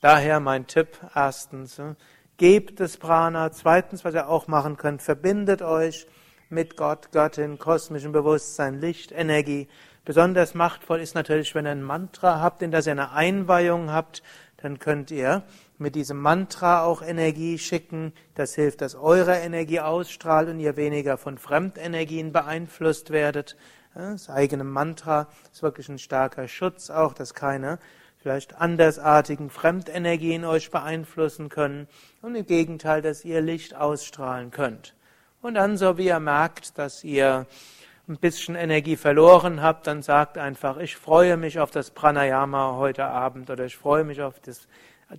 Daher 0.01 0.41
mein 0.41 0.67
Tipp, 0.67 0.99
erstens, 1.15 1.79
hm, 1.79 1.97
gebt 2.37 2.81
das 2.81 2.97
Prana. 2.97 3.53
Zweitens, 3.53 4.05
was 4.05 4.15
ihr 4.15 4.29
auch 4.29 4.49
machen 4.49 4.77
könnt, 4.77 5.03
verbindet 5.03 5.63
euch 5.63 6.07
mit 6.49 6.77
Gott, 6.77 7.11
Göttin, 7.13 7.59
kosmischem 7.59 8.13
Bewusstsein, 8.13 8.81
Licht, 8.81 9.13
Energie. 9.13 9.69
Besonders 10.05 10.55
machtvoll 10.55 11.01
ist 11.01 11.15
natürlich, 11.15 11.55
wenn 11.55 11.67
ihr 11.67 11.73
ein 11.73 11.83
Mantra 11.83 12.41
habt, 12.41 12.63
in 12.63 12.71
das 12.71 12.87
ihr 12.87 12.93
eine 12.93 13.13
Einweihung 13.13 13.91
habt, 13.91 14.23
dann 14.59 14.79
könnt 14.79 15.11
ihr 15.11 15.43
mit 15.79 15.95
diesem 15.95 16.21
Mantra 16.21 16.85
auch 16.85 17.03
Energie 17.03 17.59
schicken. 17.59 18.13
Das 18.35 18.55
hilft, 18.55 18.81
dass 18.81 18.95
eure 18.95 19.37
Energie 19.37 19.81
ausstrahlt 19.81 20.49
und 20.49 20.61
ihr 20.61 20.77
weniger 20.77 21.19
von 21.19 21.39
Fremdenergien 21.39 22.33
beeinflusst 22.33 23.11
werdet. 23.11 23.57
Das 23.95 24.29
eigene 24.29 24.65
Mantra 24.65 25.29
ist 25.53 25.63
wirklich 25.63 25.89
ein 25.89 25.99
starker 25.99 26.49
Schutz 26.49 26.91
auch, 26.91 27.15
dass 27.15 27.35
keine 27.35 27.79
vielleicht 28.19 28.57
andersartigen 28.57 29.51
Fremdenergien 29.51 30.45
euch 30.45 30.71
beeinflussen 30.71 31.49
können 31.49 31.87
und 32.23 32.35
im 32.35 32.45
Gegenteil, 32.45 33.03
dass 33.03 33.25
ihr 33.25 33.41
Licht 33.41 33.77
ausstrahlen 33.77 34.51
könnt. 34.51 34.96
Und 35.47 35.55
dann, 35.55 35.77
so 35.77 35.97
wie 35.97 36.07
ihr 36.07 36.19
merkt, 36.19 36.77
dass 36.77 37.05
ihr 37.05 37.47
ein 38.09 38.17
bisschen 38.17 38.57
Energie 38.57 38.97
verloren 38.97 39.63
habt, 39.63 39.87
dann 39.87 40.03
sagt 40.03 40.39
einfach, 40.39 40.77
ich 40.79 40.97
freue 40.97 41.37
mich 41.37 41.61
auf 41.61 41.71
das 41.71 41.93
Pranayama 41.93 42.75
heute 42.75 43.05
Abend 43.05 43.49
oder 43.49 43.65
ich 43.65 43.77
freue 43.77 44.03
mich 44.03 44.21
auf 44.23 44.41
das 44.41 44.67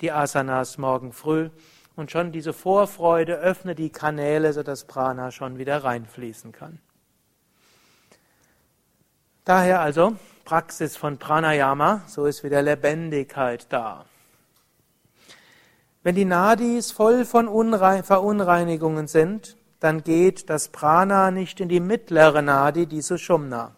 die 0.02 0.12
Asanas 0.12 0.78
morgen 0.78 1.14
früh. 1.14 1.50
Und 1.96 2.12
schon 2.12 2.34
diese 2.34 2.52
Vorfreude 2.52 3.36
öffnet 3.36 3.80
die 3.80 3.90
Kanäle, 3.90 4.52
sodass 4.52 4.84
Prana 4.84 5.32
schon 5.32 5.60
wieder 5.60 5.86
reinfließen 5.86 6.52
kann. 6.52 6.80
Daher 9.46 9.80
also 9.80 10.18
Praxis 10.44 10.98
von 10.98 11.20
Pranayama, 11.20 12.02
so 12.06 12.26
ist 12.26 12.44
wieder 12.44 12.62
Lebendigkeit 12.62 13.68
da. 13.70 14.04
Wenn 16.04 16.16
die 16.16 16.26
Nadis 16.26 16.92
voll 16.92 17.24
von 17.24 17.48
Unrein 17.48 18.04
Verunreinigungen 18.04 19.08
sind, 19.08 19.56
dann 19.80 20.04
geht 20.04 20.50
das 20.50 20.70
Prana 20.70 21.32
nicht 21.32 21.60
in 21.60 21.70
die 21.70 21.80
mittlere 21.80 22.42
Nadi, 22.42 22.86
die 22.86 23.02
Sushumna 23.02 23.78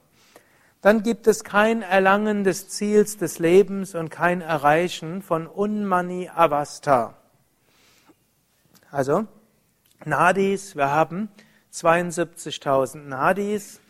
dann 0.82 1.04
gibt 1.04 1.28
es 1.28 1.44
kein 1.44 1.82
Erlangen 1.82 2.44
des 2.44 2.70
Ziels 2.70 3.18
des 3.18 3.40
Lebens 3.40 3.96
und 3.96 4.10
kein 4.10 4.42
Erreichen 4.42 5.22
von 5.22 5.46
Unmani 5.46 6.30
Avasta. 6.34 7.16
Also, 8.90 9.28
Nadis, 10.06 10.76
wir 10.76 10.90
haben 10.90 11.30
72.000 11.74 12.96
Nadis. 12.98 13.82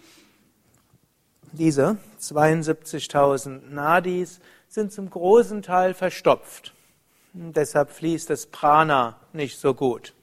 Diese 1.51 1.97
72.000 2.19 3.69
Nadis 3.69 4.39
sind 4.67 4.91
zum 4.91 5.09
großen 5.09 5.61
Teil 5.61 5.93
verstopft. 5.93 6.73
Deshalb 7.33 7.91
fließt 7.91 8.31
das 8.31 8.47
Prana 8.47 9.19
nicht 9.31 9.59
so 9.59 9.75
gut. 9.75 10.15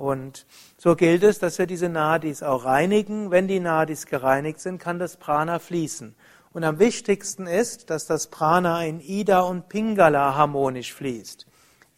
Und 0.00 0.46
so 0.78 0.96
gilt 0.96 1.22
es, 1.22 1.38
dass 1.38 1.58
wir 1.58 1.66
diese 1.66 1.90
Nadis 1.90 2.42
auch 2.42 2.64
reinigen. 2.64 3.30
Wenn 3.30 3.48
die 3.48 3.60
Nadis 3.60 4.06
gereinigt 4.06 4.58
sind, 4.58 4.78
kann 4.78 4.98
das 4.98 5.18
Prana 5.18 5.58
fließen. 5.58 6.14
Und 6.54 6.64
am 6.64 6.78
wichtigsten 6.78 7.46
ist, 7.46 7.90
dass 7.90 8.06
das 8.06 8.28
Prana 8.28 8.82
in 8.86 9.00
Ida 9.00 9.40
und 9.40 9.68
Pingala 9.68 10.34
harmonisch 10.34 10.94
fließt. 10.94 11.46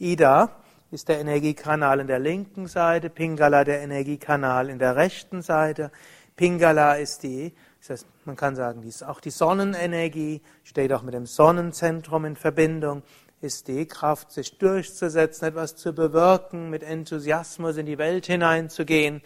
Ida 0.01 0.51
ist 0.91 1.09
der 1.09 1.21
Energiekanal 1.21 2.01
in 2.01 2.09
der 2.09 2.19
linken 2.19 2.67
Seite, 2.67 3.09
Pingala 3.09 3.63
der 3.63 3.81
Energiekanal 3.83 4.69
in 4.69 4.81
der 4.81 4.97
rechten 4.97 5.41
Seite. 5.41 5.93
Pingala 6.35 6.95
ist 6.95 7.23
die, 7.23 7.55
ist 7.81 8.05
man 8.25 8.35
kann 8.35 8.57
sagen, 8.57 8.83
die 8.83 8.89
ist 8.89 9.05
auch 9.05 9.21
die 9.21 9.31
Sonnenenergie, 9.31 10.43
steht 10.65 10.93
auch 10.93 11.03
mit 11.03 11.15
dem 11.15 11.27
Sonnenzentrum 11.27 12.25
in 12.25 12.35
Verbindung 12.35 13.05
ist 13.43 13.67
die 13.67 13.87
Kraft, 13.87 14.31
sich 14.31 14.59
durchzusetzen, 14.59 15.49
etwas 15.49 15.75
zu 15.75 15.93
bewirken, 15.93 16.71
mit 16.71 16.85
Enthusiasmus 16.85 17.77
in 17.77 17.87
die 17.87 17.99
Welt 17.99 18.27
hineinzugehen. 18.27 19.21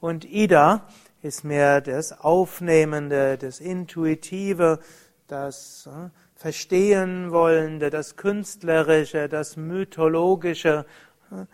Und 0.00 0.24
Ida 0.24 0.88
ist 1.22 1.44
mehr 1.44 1.80
das 1.80 2.18
Aufnehmende, 2.20 3.38
das 3.38 3.60
Intuitive, 3.60 4.80
das 5.28 5.86
äh, 5.86 6.08
Verstehen 6.34 7.30
wollende, 7.30 7.90
das 7.90 8.16
Künstlerische, 8.16 9.28
das 9.28 9.56
Mythologische, 9.56 10.84
äh, 11.30 11.44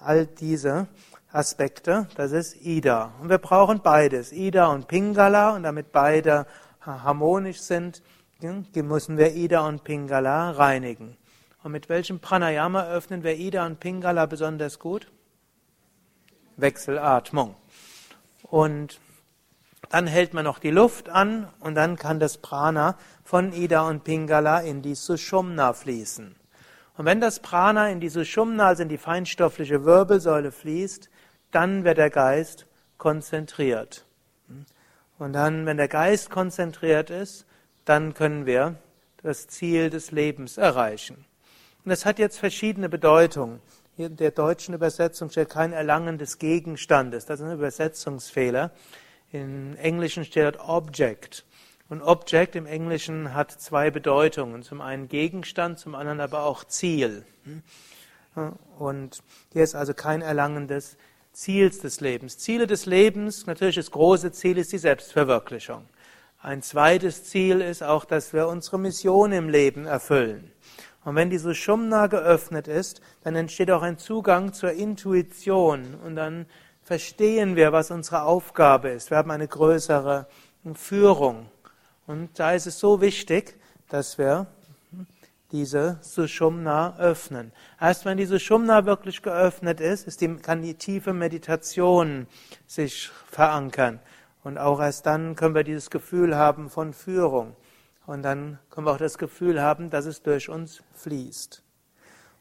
all 0.00 0.26
diese 0.26 0.88
Aspekte, 1.30 2.08
das 2.16 2.32
ist 2.32 2.56
Ida. 2.64 3.12
Und 3.20 3.28
wir 3.28 3.38
brauchen 3.38 3.82
beides, 3.82 4.32
Ida 4.32 4.66
und 4.66 4.88
Pingala, 4.88 5.54
und 5.54 5.62
damit 5.62 5.92
beide 5.92 6.46
harmonisch 6.80 7.60
sind, 7.60 8.02
müssen 8.74 9.16
wir 9.16 9.34
Ida 9.34 9.66
und 9.68 9.84
Pingala 9.84 10.50
reinigen. 10.50 11.16
Und 11.62 11.72
mit 11.72 11.88
welchem 11.88 12.18
Pranayama 12.18 12.88
öffnen 12.88 13.22
wir 13.22 13.36
Ida 13.36 13.64
und 13.66 13.78
Pingala 13.78 14.26
besonders 14.26 14.78
gut? 14.78 15.06
Wechselatmung. 16.56 17.54
Und 18.42 19.00
dann 19.90 20.06
hält 20.06 20.34
man 20.34 20.44
noch 20.44 20.58
die 20.58 20.70
Luft 20.70 21.08
an 21.08 21.48
und 21.60 21.74
dann 21.74 21.96
kann 21.96 22.18
das 22.18 22.38
Prana 22.38 22.96
von 23.24 23.52
Ida 23.52 23.88
und 23.88 24.04
Pingala 24.04 24.60
in 24.60 24.82
die 24.82 24.94
Sushumna 24.94 25.72
fließen. 25.72 26.34
Und 26.96 27.04
wenn 27.04 27.20
das 27.20 27.40
Prana 27.40 27.88
in 27.90 28.00
die 28.00 28.08
Sushumna, 28.08 28.66
also 28.66 28.82
in 28.82 28.88
die 28.88 28.98
feinstoffliche 28.98 29.84
Wirbelsäule 29.84 30.52
fließt, 30.52 31.10
dann 31.50 31.84
wird 31.84 31.98
der 31.98 32.10
Geist 32.10 32.66
konzentriert. 32.98 34.04
Und 35.18 35.32
dann, 35.32 35.66
wenn 35.66 35.76
der 35.76 35.88
Geist 35.88 36.30
konzentriert 36.30 37.10
ist, 37.10 37.46
dann 37.84 38.14
können 38.14 38.46
wir 38.46 38.76
das 39.22 39.46
Ziel 39.46 39.90
des 39.90 40.10
Lebens 40.10 40.58
erreichen. 40.58 41.24
Und 41.84 41.90
das 41.90 42.06
hat 42.06 42.18
jetzt 42.18 42.38
verschiedene 42.38 42.88
Bedeutungen. 42.88 43.60
Hier 43.96 44.06
in 44.06 44.16
der 44.16 44.30
deutschen 44.30 44.74
Übersetzung 44.74 45.30
steht 45.30 45.50
kein 45.50 45.72
Erlangen 45.72 46.16
des 46.16 46.38
Gegenstandes. 46.38 47.26
Das 47.26 47.40
ist 47.40 47.46
ein 47.46 47.52
Übersetzungsfehler. 47.52 48.70
Im 49.32 49.76
Englischen 49.76 50.24
steht 50.24 50.60
Object. 50.60 51.44
Und 51.88 52.00
Object 52.00 52.56
im 52.56 52.66
Englischen 52.66 53.34
hat 53.34 53.50
zwei 53.50 53.90
Bedeutungen. 53.90 54.62
Zum 54.62 54.80
einen 54.80 55.08
Gegenstand, 55.08 55.78
zum 55.78 55.94
anderen 55.94 56.20
aber 56.20 56.44
auch 56.44 56.64
Ziel. 56.64 57.26
Und 58.78 59.22
hier 59.52 59.62
ist 59.62 59.74
also 59.74 59.92
kein 59.92 60.22
Erlangen 60.22 60.68
des 60.68 60.96
Ziels 61.32 61.80
des 61.80 62.00
Lebens. 62.00 62.38
Ziele 62.38 62.66
des 62.66 62.86
Lebens, 62.86 63.46
natürlich 63.46 63.76
das 63.76 63.90
große 63.90 64.32
Ziel 64.32 64.56
ist 64.56 64.72
die 64.72 64.78
Selbstverwirklichung. 64.78 65.84
Ein 66.40 66.62
zweites 66.62 67.24
Ziel 67.24 67.60
ist 67.60 67.82
auch, 67.82 68.04
dass 68.04 68.32
wir 68.32 68.48
unsere 68.48 68.78
Mission 68.78 69.32
im 69.32 69.48
Leben 69.48 69.86
erfüllen. 69.86 70.50
Und 71.04 71.16
wenn 71.16 71.30
diese 71.30 71.54
Shumna 71.54 72.06
geöffnet 72.06 72.68
ist, 72.68 73.00
dann 73.24 73.34
entsteht 73.34 73.70
auch 73.70 73.82
ein 73.82 73.98
Zugang 73.98 74.52
zur 74.52 74.72
Intuition 74.72 75.96
und 76.04 76.16
dann 76.16 76.46
verstehen 76.82 77.56
wir, 77.56 77.72
was 77.72 77.90
unsere 77.90 78.22
Aufgabe 78.22 78.90
ist. 78.90 79.10
Wir 79.10 79.18
haben 79.18 79.30
eine 79.30 79.48
größere 79.48 80.26
Führung. 80.74 81.46
Und 82.06 82.38
da 82.38 82.52
ist 82.52 82.66
es 82.66 82.78
so 82.78 83.00
wichtig, 83.00 83.58
dass 83.88 84.18
wir 84.18 84.46
diese 85.52 85.98
Sushumna 86.00 86.96
öffnen. 86.98 87.52
Erst 87.80 88.04
wenn 88.04 88.16
diese 88.16 88.38
Sushumna 88.38 88.86
wirklich 88.86 89.22
geöffnet 89.22 89.80
ist, 89.80 90.06
ist 90.06 90.20
die, 90.20 90.36
kann 90.36 90.62
die 90.62 90.74
tiefe 90.74 91.12
Meditation 91.12 92.26
sich 92.66 93.10
verankern. 93.30 94.00
Und 94.44 94.58
auch 94.58 94.80
erst 94.80 95.06
dann 95.06 95.36
können 95.36 95.54
wir 95.54 95.62
dieses 95.62 95.90
Gefühl 95.90 96.36
haben 96.36 96.70
von 96.70 96.92
Führung. 96.92 97.54
Und 98.06 98.22
dann 98.22 98.58
können 98.70 98.86
wir 98.86 98.92
auch 98.92 98.98
das 98.98 99.18
Gefühl 99.18 99.62
haben, 99.62 99.90
dass 99.90 100.06
es 100.06 100.22
durch 100.22 100.48
uns 100.48 100.82
fließt. 100.94 101.62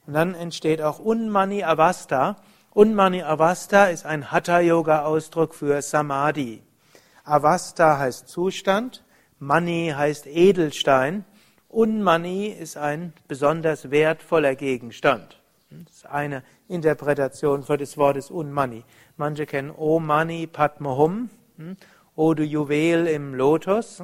Und 0.07 0.13
dann 0.13 0.33
entsteht 0.33 0.81
auch 0.81 0.99
Unmani 0.99 1.63
Avasta. 1.63 2.37
Unmani 2.71 3.21
Avasta 3.21 3.85
ist 3.85 4.05
ein 4.05 4.31
Hatha-Yoga-Ausdruck 4.31 5.53
für 5.53 5.81
Samadhi. 5.81 6.63
Avasta 7.23 7.99
heißt 7.99 8.27
Zustand, 8.27 9.03
Mani 9.37 9.93
heißt 9.95 10.27
Edelstein. 10.27 11.23
Unmani 11.69 12.47
ist 12.47 12.77
ein 12.77 13.13
besonders 13.27 13.91
wertvoller 13.91 14.55
Gegenstand. 14.55 15.39
Das 15.69 15.95
ist 15.97 16.05
eine 16.05 16.43
Interpretation 16.67 17.63
für 17.63 17.77
das 17.77 17.97
Wortes 17.97 18.29
Unmani. 18.29 18.83
Manche 19.17 19.45
kennen 19.45 19.71
O 19.71 19.99
Mani 19.99 20.47
Padma 20.47 20.97
Hum, 20.97 21.29
hm, 21.57 21.77
O 22.15 22.33
du 22.33 22.43
Juwel 22.43 23.07
im 23.07 23.35
Lotus. 23.35 24.03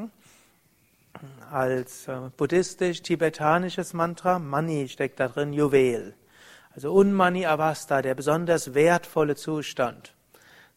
Als 1.52 2.08
äh, 2.08 2.30
buddhistisch-tibetanisches 2.36 3.94
Mantra. 3.94 4.40
Mani 4.40 4.88
steckt 4.90 5.20
da 5.20 5.28
drin, 5.28 5.54
Juwel. 5.54 6.14
Also 6.74 6.94
Unmani 6.94 7.46
Avasta, 7.46 8.02
der 8.02 8.14
besonders 8.14 8.74
wertvolle 8.74 9.36
Zustand. 9.36 10.14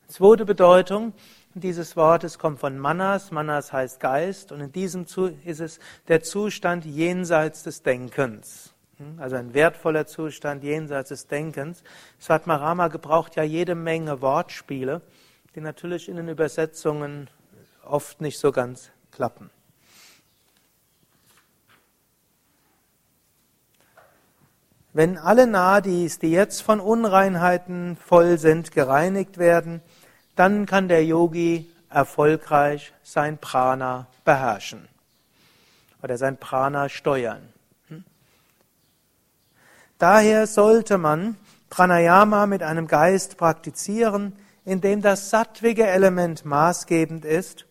Zweite 0.08 0.44
Bedeutung 0.44 1.12
dieses 1.54 1.96
Wortes 1.96 2.38
kommt 2.38 2.60
von 2.60 2.78
Manas. 2.78 3.32
Manas 3.32 3.72
heißt 3.72 3.98
Geist 3.98 4.52
und 4.52 4.60
in 4.60 4.72
diesem 4.72 5.04
ist 5.44 5.60
es 5.60 5.80
der 6.06 6.22
Zustand 6.22 6.84
jenseits 6.84 7.64
des 7.64 7.82
Denkens. 7.82 8.72
Hm, 8.98 9.18
also 9.18 9.36
ein 9.36 9.52
wertvoller 9.52 10.06
Zustand 10.06 10.62
jenseits 10.62 11.08
des 11.08 11.26
Denkens. 11.26 11.82
Svatmarama 12.20 12.88
gebraucht 12.88 13.36
ja 13.36 13.42
jede 13.42 13.74
Menge 13.74 14.20
Wortspiele, 14.20 15.02
die 15.54 15.60
natürlich 15.60 16.08
in 16.08 16.16
den 16.16 16.28
Übersetzungen 16.28 17.28
oft 17.84 18.20
nicht 18.20 18.38
so 18.38 18.52
ganz 18.52 18.90
klappen. 19.10 19.50
Wenn 24.92 25.18
alle 25.18 25.46
Nadis, 25.46 26.18
die 26.18 26.32
jetzt 26.32 26.62
von 26.62 26.80
Unreinheiten 26.80 27.96
voll 27.96 28.38
sind, 28.38 28.72
gereinigt 28.72 29.38
werden, 29.38 29.82
dann 30.34 30.66
kann 30.66 30.88
der 30.88 31.04
Yogi 31.04 31.70
erfolgreich 31.88 32.92
sein 33.02 33.38
Prana 33.38 34.08
beherrschen 34.24 34.88
oder 36.02 36.18
sein 36.18 36.38
Prana 36.38 36.88
steuern. 36.88 37.52
Hm? 37.88 38.04
Daher 39.98 40.46
sollte 40.46 40.98
man 40.98 41.36
Pranayama 41.68 42.46
mit 42.46 42.62
einem 42.64 42.88
Geist 42.88 43.36
praktizieren, 43.36 44.34
in 44.64 44.80
dem 44.80 45.02
das 45.02 45.30
sattwige 45.30 45.86
Element 45.86 46.44
maßgebend 46.44 47.24
ist, 47.24 47.66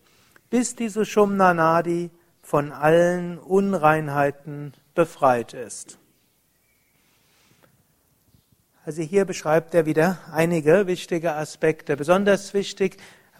bis 0.48 0.74
diese 0.74 1.04
Shumna 1.04 1.52
Nadi 1.52 2.10
von 2.42 2.72
allen 2.72 3.38
Unreinheiten 3.38 4.72
befreit 4.94 5.54
ist. 5.54 5.99
Also 8.86 9.02
hier 9.02 9.26
beschreibt 9.26 9.74
er 9.74 9.84
wieder 9.84 10.18
einige 10.32 10.86
wichtige 10.86 11.34
Aspekte. 11.34 11.98
Besonders 11.98 12.54
wichtig, 12.54 12.96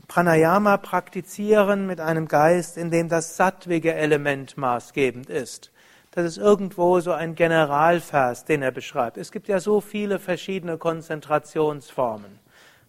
Pranayama 0.07 0.77
praktizieren 0.77 1.87
mit 1.87 1.99
einem 1.99 2.29
Geist, 2.29 2.77
in 2.77 2.91
dem 2.91 3.09
das 3.09 3.39
sattwige 3.39 3.95
Element 3.95 4.59
maßgebend 4.59 5.31
ist. 5.31 5.73
Das 6.11 6.27
ist 6.27 6.37
irgendwo 6.37 7.01
so 7.01 7.13
ein 7.13 7.37
Generalvers, 7.37 8.45
den 8.45 8.61
er 8.61 8.73
beschreibt. 8.73 9.17
Es 9.17 9.33
gibt 9.33 9.49
ja 9.49 9.61
so 9.61 9.81
viele 9.81 10.19
verschiedene 10.19 10.77
Konzentrationsformen. 10.77 12.39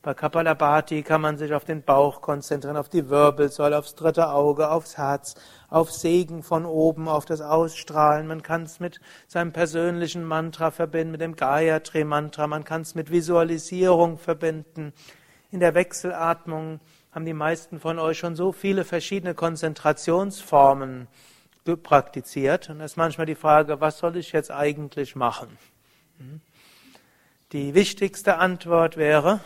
Bei 0.03 0.15
Kapalabhati 0.15 1.03
kann 1.03 1.21
man 1.21 1.37
sich 1.37 1.53
auf 1.53 1.63
den 1.63 1.83
Bauch 1.83 2.21
konzentrieren, 2.21 2.75
auf 2.75 2.89
die 2.89 3.09
Wirbelsäule, 3.09 3.77
aufs 3.77 3.93
dritte 3.93 4.29
Auge, 4.29 4.71
aufs 4.71 4.97
Herz, 4.97 5.35
auf 5.69 5.91
Segen 5.91 6.41
von 6.41 6.65
oben, 6.65 7.07
auf 7.07 7.25
das 7.25 7.39
Ausstrahlen. 7.39 8.25
Man 8.25 8.41
kann 8.41 8.63
es 8.63 8.79
mit 8.79 8.99
seinem 9.27 9.53
persönlichen 9.53 10.23
Mantra 10.23 10.71
verbinden, 10.71 11.11
mit 11.11 11.21
dem 11.21 11.35
Gayatri-Mantra. 11.35 12.47
Man 12.47 12.63
kann 12.63 12.81
es 12.81 12.95
mit 12.95 13.11
Visualisierung 13.11 14.17
verbinden. 14.17 14.91
In 15.51 15.59
der 15.59 15.75
Wechselatmung 15.75 16.79
haben 17.11 17.25
die 17.25 17.33
meisten 17.33 17.79
von 17.79 17.99
euch 17.99 18.17
schon 18.17 18.35
so 18.35 18.51
viele 18.51 18.85
verschiedene 18.85 19.35
Konzentrationsformen 19.35 21.09
praktiziert. 21.83 22.71
Und 22.71 22.79
da 22.79 22.85
ist 22.85 22.97
manchmal 22.97 23.27
die 23.27 23.35
Frage, 23.35 23.79
was 23.81 23.99
soll 23.99 24.17
ich 24.17 24.31
jetzt 24.31 24.49
eigentlich 24.49 25.15
machen? 25.15 25.59
Hm? 26.17 26.41
Die 27.51 27.75
wichtigste 27.75 28.37
Antwort 28.37 28.97
wäre, 28.97 29.41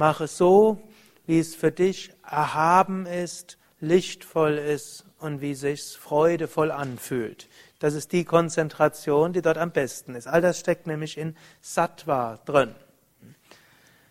Mach 0.00 0.22
es 0.22 0.38
so, 0.38 0.80
wie 1.26 1.38
es 1.38 1.54
für 1.54 1.70
dich 1.70 2.10
erhaben 2.26 3.04
ist, 3.04 3.58
lichtvoll 3.80 4.56
ist 4.56 5.04
und 5.18 5.42
wie 5.42 5.52
sich's 5.52 5.94
freudevoll 5.94 6.70
anfühlt. 6.70 7.50
Das 7.80 7.92
ist 7.92 8.10
die 8.12 8.24
Konzentration, 8.24 9.34
die 9.34 9.42
dort 9.42 9.58
am 9.58 9.72
besten 9.72 10.14
ist. 10.14 10.26
All 10.26 10.40
das 10.40 10.58
steckt 10.58 10.86
nämlich 10.86 11.18
in 11.18 11.36
Sattva 11.60 12.38
drin. 12.46 12.74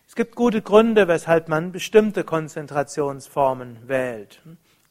Es 0.07 0.13
gibt 0.13 0.35
gute 0.35 0.61
Gründe, 0.61 1.07
weshalb 1.07 1.49
man 1.49 1.71
bestimmte 1.71 2.23
Konzentrationsformen 2.23 3.87
wählt. 3.87 4.43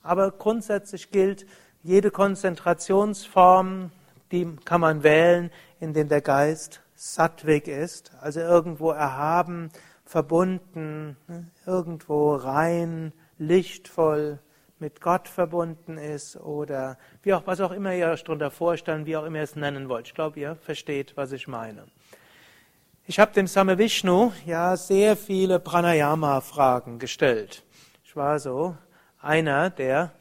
Aber 0.03 0.33
grundsätzlich 0.33 1.13
gilt, 1.13 1.47
jede 1.85 2.11
Konzentrationsform, 2.11 3.93
die 4.33 4.49
kann 4.65 4.81
man 4.81 5.05
wählen, 5.05 5.53
indem 5.79 6.09
der 6.09 6.23
Geist 6.23 6.81
sattwig 6.97 7.69
ist, 7.69 8.11
also 8.21 8.41
irgendwo 8.41 8.91
erhaben, 8.91 9.71
verbunden, 10.09 11.19
irgendwo 11.67 12.35
rein, 12.35 13.13
lichtvoll, 13.37 14.39
mit 14.79 15.01
Gott 15.01 15.29
verbunden 15.29 15.99
ist 15.99 16.37
oder 16.37 16.97
wie 17.23 17.35
auch, 17.35 17.47
was 17.47 17.61
auch 17.61 17.73
immer 17.73 17.95
ihr 17.95 18.09
euch 18.09 18.25
darunter 18.25 18.51
vorstellen, 18.51 19.07
wie 19.07 19.17
auch 19.17 19.25
immer 19.25 19.39
ihr 19.39 19.43
es 19.43 19.57
nennen 19.57 19.89
wollt. 19.89 20.07
Ich 20.07 20.15
glaube, 20.15 20.41
ihr 20.41 20.57
versteht, 20.57 21.17
was 21.17 21.33
ich 21.33 21.47
meine. 21.47 21.85
Ich 23.07 23.19
habe 23.19 23.33
dem 23.33 23.47
Same 23.47 23.77
Vishnu 23.77 24.33
ja 24.47 24.77
sehr 24.77 25.17
viele 25.17 25.59
Pranayama-Fragen 25.61 26.99
gestellt. 26.99 27.65
Ich 28.05 28.17
war 28.17 28.39
so 28.39 28.77
einer, 29.21 29.69
der 29.71 30.13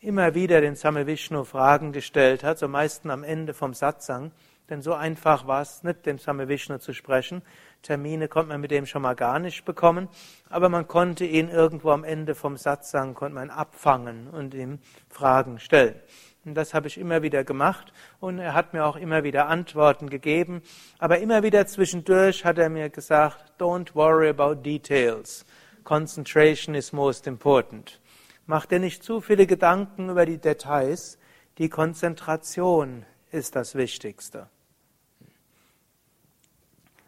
immer 0.00 0.34
wieder 0.34 0.60
den 0.60 0.74
Same 0.74 1.06
Vishnu 1.06 1.44
Fragen 1.44 1.92
gestellt 1.92 2.44
hat, 2.44 2.58
so 2.58 2.68
meistens 2.68 3.10
am 3.10 3.24
Ende 3.24 3.54
vom 3.54 3.72
Satsang. 3.72 4.32
Denn 4.68 4.82
so 4.82 4.94
einfach 4.94 5.46
war 5.46 5.62
es 5.62 5.82
nicht, 5.82 6.06
dem 6.06 6.18
Same 6.18 6.48
Vishnu 6.48 6.78
zu 6.78 6.92
sprechen. 6.92 7.42
Termine 7.82 8.28
konnte 8.28 8.50
man 8.50 8.60
mit 8.60 8.70
dem 8.70 8.86
schon 8.86 9.02
mal 9.02 9.14
gar 9.14 9.38
nicht 9.38 9.64
bekommen, 9.64 10.08
aber 10.48 10.68
man 10.68 10.86
konnte 10.86 11.24
ihn 11.24 11.48
irgendwo 11.48 11.90
am 11.90 12.04
Ende 12.04 12.34
vom 12.34 12.56
Satsang 12.56 13.14
konnte 13.14 13.34
man 13.34 13.50
abfangen 13.50 14.28
und 14.28 14.54
ihm 14.54 14.78
Fragen 15.08 15.58
stellen. 15.58 16.00
Und 16.44 16.54
das 16.54 16.74
habe 16.74 16.88
ich 16.88 16.98
immer 16.98 17.22
wieder 17.22 17.44
gemacht 17.44 17.92
und 18.18 18.38
er 18.38 18.54
hat 18.54 18.72
mir 18.72 18.84
auch 18.84 18.96
immer 18.96 19.22
wieder 19.22 19.48
Antworten 19.48 20.10
gegeben. 20.10 20.62
Aber 20.98 21.18
immer 21.18 21.42
wieder 21.42 21.66
zwischendurch 21.66 22.44
hat 22.44 22.58
er 22.58 22.68
mir 22.68 22.88
gesagt, 22.88 23.52
don't 23.60 23.94
worry 23.94 24.28
about 24.28 24.56
details. 24.62 25.44
Concentration 25.84 26.74
is 26.74 26.92
most 26.92 27.26
important. 27.26 28.00
Mach 28.46 28.66
dir 28.66 28.80
nicht 28.80 29.04
zu 29.04 29.20
viele 29.20 29.46
Gedanken 29.46 30.10
über 30.10 30.26
die 30.26 30.38
Details. 30.38 31.18
Die 31.58 31.68
Konzentration 31.68 33.04
ist 33.30 33.54
das 33.54 33.74
Wichtigste. 33.74 34.48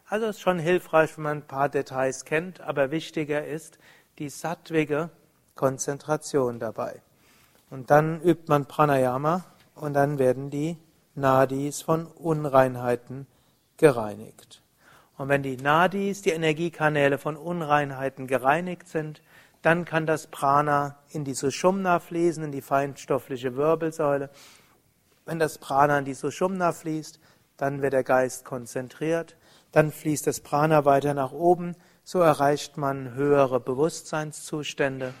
Also 0.07 0.27
es 0.27 0.35
ist 0.35 0.41
schon 0.43 0.59
hilfreich, 0.59 1.17
wenn 1.17 1.23
man 1.23 1.37
ein 1.37 1.47
paar 1.47 1.67
Details 1.67 2.25
kennt, 2.25 2.61
aber 2.61 2.91
wichtiger 2.91 3.43
ist 3.43 3.79
die 4.19 4.29
sattwige 4.29 5.09
Konzentration 5.55 6.59
dabei. 6.59 7.01
Und 7.71 7.89
dann 7.89 8.21
übt 8.21 8.43
man 8.47 8.67
Pranayama 8.67 9.45
und 9.73 9.93
dann 9.93 10.19
werden 10.19 10.51
die 10.51 10.77
Nadis 11.15 11.81
von 11.81 12.05
Unreinheiten 12.05 13.25
gereinigt. 13.77 14.61
Und 15.17 15.29
wenn 15.29 15.41
die 15.41 15.57
Nadis, 15.57 16.21
die 16.21 16.31
Energiekanäle 16.31 17.17
von 17.17 17.35
Unreinheiten 17.35 18.27
gereinigt 18.27 18.87
sind, 18.87 19.23
dann 19.63 19.85
kann 19.85 20.05
das 20.05 20.27
Prana 20.27 20.99
in 21.09 21.23
die 21.23 21.33
Sushumna 21.33 21.99
fließen, 21.99 22.43
in 22.43 22.51
die 22.51 22.61
feinstoffliche 22.61 23.55
Wirbelsäule. 23.55 24.29
Wenn 25.25 25.39
das 25.39 25.57
Prana 25.57 25.97
in 25.97 26.05
die 26.05 26.13
Sushumna 26.13 26.73
fließt, 26.73 27.19
dann 27.57 27.81
wird 27.81 27.93
der 27.93 28.03
Geist 28.03 28.45
konzentriert, 28.45 29.35
dann 29.75 29.91
fließt 29.91 30.25
das 30.25 30.39
Prana 30.39 30.85
weiter 30.85 31.13
nach 31.13 31.33
oben, 31.33 31.75
so 32.05 32.21
erreicht 32.21 32.77
man 32.77 33.13
höhere 33.13 33.59
Bewusstseinszustände 33.59 35.13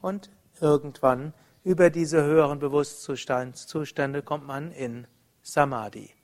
und 0.00 0.30
irgendwann 0.60 1.32
über 1.64 1.90
diese 1.90 2.22
höheren 2.22 2.60
Bewusstseinszustände 2.60 4.22
kommt 4.22 4.46
man 4.46 4.70
in 4.70 5.08
Samadhi. 5.42 6.14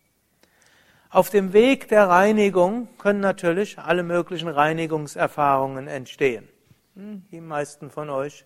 Auf 1.10 1.30
dem 1.30 1.52
Weg 1.52 1.88
der 1.88 2.08
Reinigung 2.08 2.86
können 2.98 3.18
natürlich 3.18 3.80
alle 3.80 4.04
möglichen 4.04 4.48
Reinigungserfahrungen 4.48 5.88
entstehen. 5.88 6.48
Hm, 6.94 7.24
die 7.32 7.40
meisten 7.40 7.90
von 7.90 8.10
euch 8.10 8.44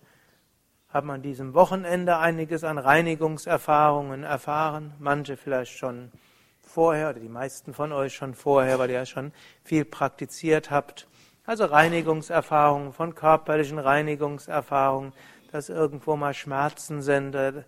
haben 0.89 1.11
an 1.11 1.21
diesem 1.21 1.53
Wochenende 1.53 2.17
einiges 2.17 2.63
an 2.63 2.79
Reinigungserfahrungen 2.79 4.23
erfahren, 4.23 4.95
manche 4.97 5.37
vielleicht 5.37 5.77
schon 5.77 6.11
vorher 6.67 7.09
oder 7.09 7.19
die 7.19 7.29
meisten 7.29 7.73
von 7.73 7.91
euch 7.91 8.13
schon 8.13 8.33
vorher, 8.35 8.79
weil 8.79 8.89
ihr 8.89 8.97
ja 8.97 9.05
schon 9.05 9.31
viel 9.63 9.85
praktiziert 9.85 10.69
habt. 10.69 11.07
Also 11.45 11.65
Reinigungserfahrungen 11.65 12.93
von 12.93 13.15
körperlichen 13.15 13.79
Reinigungserfahrungen, 13.79 15.13
dass 15.51 15.69
irgendwo 15.69 16.15
mal 16.15 16.33
Schmerzen 16.33 17.01
sind, 17.01 17.35
äh, 17.35 17.63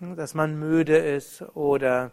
dass 0.00 0.34
man 0.34 0.58
müde 0.58 0.96
ist 0.96 1.42
oder 1.54 2.10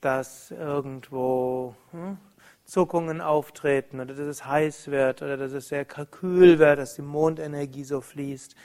dass 0.00 0.50
irgendwo 0.50 1.74
hm, 1.92 2.18
Zuckungen 2.64 3.20
auftreten 3.20 4.00
oder 4.00 4.14
dass 4.14 4.26
es 4.26 4.44
heiß 4.44 4.88
wird 4.88 5.22
oder 5.22 5.36
dass 5.36 5.52
es 5.52 5.68
sehr 5.68 5.84
kühl 5.84 6.58
wird, 6.58 6.78
dass 6.78 6.94
die 6.96 7.02
Mondenergie 7.02 7.84
so 7.84 8.00
fließt 8.00 8.56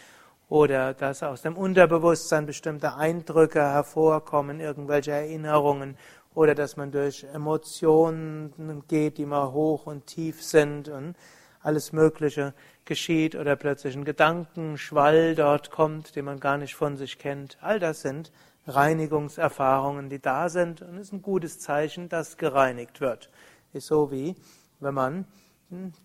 oder 0.50 0.94
dass 0.94 1.24
aus 1.24 1.44
dem 1.44 1.56
Unterbewusstsein 1.56 2.46
bestimmte 2.46 2.96
Eindrücke 2.96 3.62
hervorkommen, 3.62 4.60
irgendwelche 4.60 5.12
Erinnerungen 5.12 5.98
oder 6.34 6.56
dass 6.56 6.78
man 6.78 6.92
durch 6.92 7.26
Emotionen 7.34 8.84
geht, 8.88 9.18
die 9.18 9.26
mal 9.26 9.52
hoch 9.52 9.86
und 9.86 10.08
tief 10.08 10.42
sind 10.44 10.88
und 10.90 11.16
alles 11.62 11.92
Mögliche 11.92 12.54
geschieht 12.86 13.36
oder 13.36 13.56
plötzlich 13.56 13.96
ein 13.96 14.06
Gedankenschwall 14.06 15.36
dort 15.36 15.72
kommt, 15.72 16.16
den 16.16 16.26
man 16.26 16.40
gar 16.40 16.58
nicht 16.58 16.76
von 16.76 16.98
sich 16.98 17.20
kennt. 17.20 17.58
All 17.62 17.80
das 17.80 18.02
sind 18.02 18.32
Reinigungserfahrungen, 18.68 20.10
die 20.10 20.20
da 20.20 20.50
sind 20.50 20.82
und 20.82 20.98
ist 20.98 21.14
ein 21.14 21.22
gutes 21.22 21.60
Zeichen, 21.60 22.10
dass 22.10 22.38
gereinigt 22.38 23.02
wird. 23.02 23.30
Ist 23.74 23.88
so 23.88 24.12
wie, 24.12 24.36
wenn 24.80 24.94
man 24.94 25.26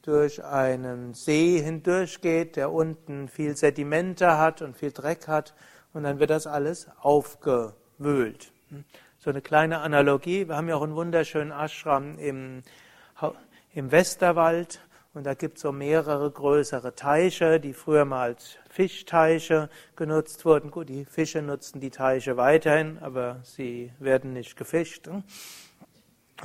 durch 0.03 0.45
einen 0.45 1.15
See 1.15 1.61
hindurchgeht, 1.61 2.57
der 2.57 2.71
unten 2.73 3.29
viel 3.29 3.57
Sedimente 3.57 4.39
hat 4.39 4.63
und 4.63 4.77
viel 4.77 4.93
Dreck 4.93 5.27
hat 5.27 5.55
und 5.93 6.05
dann 6.05 6.19
wird 6.19 6.31
das 6.31 6.47
alles 6.47 6.89
aufgewühlt. 7.01 8.53
Hm. 9.17 9.23
So 9.23 9.31
eine 9.31 9.41
kleine 9.41 9.81
Analogie. 9.81 10.49
Wir 10.49 10.57
haben 10.57 10.69
ja 10.69 10.77
auch 10.77 10.83
einen 10.83 10.95
wunderschönen 10.95 11.53
Ashram 11.53 12.19
im, 12.19 12.63
im 13.75 13.91
Westerwald. 13.91 14.81
Und 15.15 15.25
da 15.25 15.33
gibt 15.33 15.57
es 15.57 15.63
so 15.63 15.73
mehrere 15.73 16.31
größere 16.31 16.95
Teiche, 16.95 17.59
die 17.59 17.73
früher 17.73 18.05
mal 18.05 18.29
als 18.29 18.59
Fischteiche 18.69 19.71
genutzt 19.97 20.45
wurden. 20.45 20.71
Gut, 20.71 20.91
die 20.91 21.07
Fische 21.07 21.41
nutzen 21.41 21.81
die 21.81 21.91
Teiche 21.91 22.37
weiterhin, 22.37 22.99
aber 23.01 23.41
sie 23.43 23.93
werden 23.99 24.35
nicht 24.35 24.57
gefischt. 24.57 25.09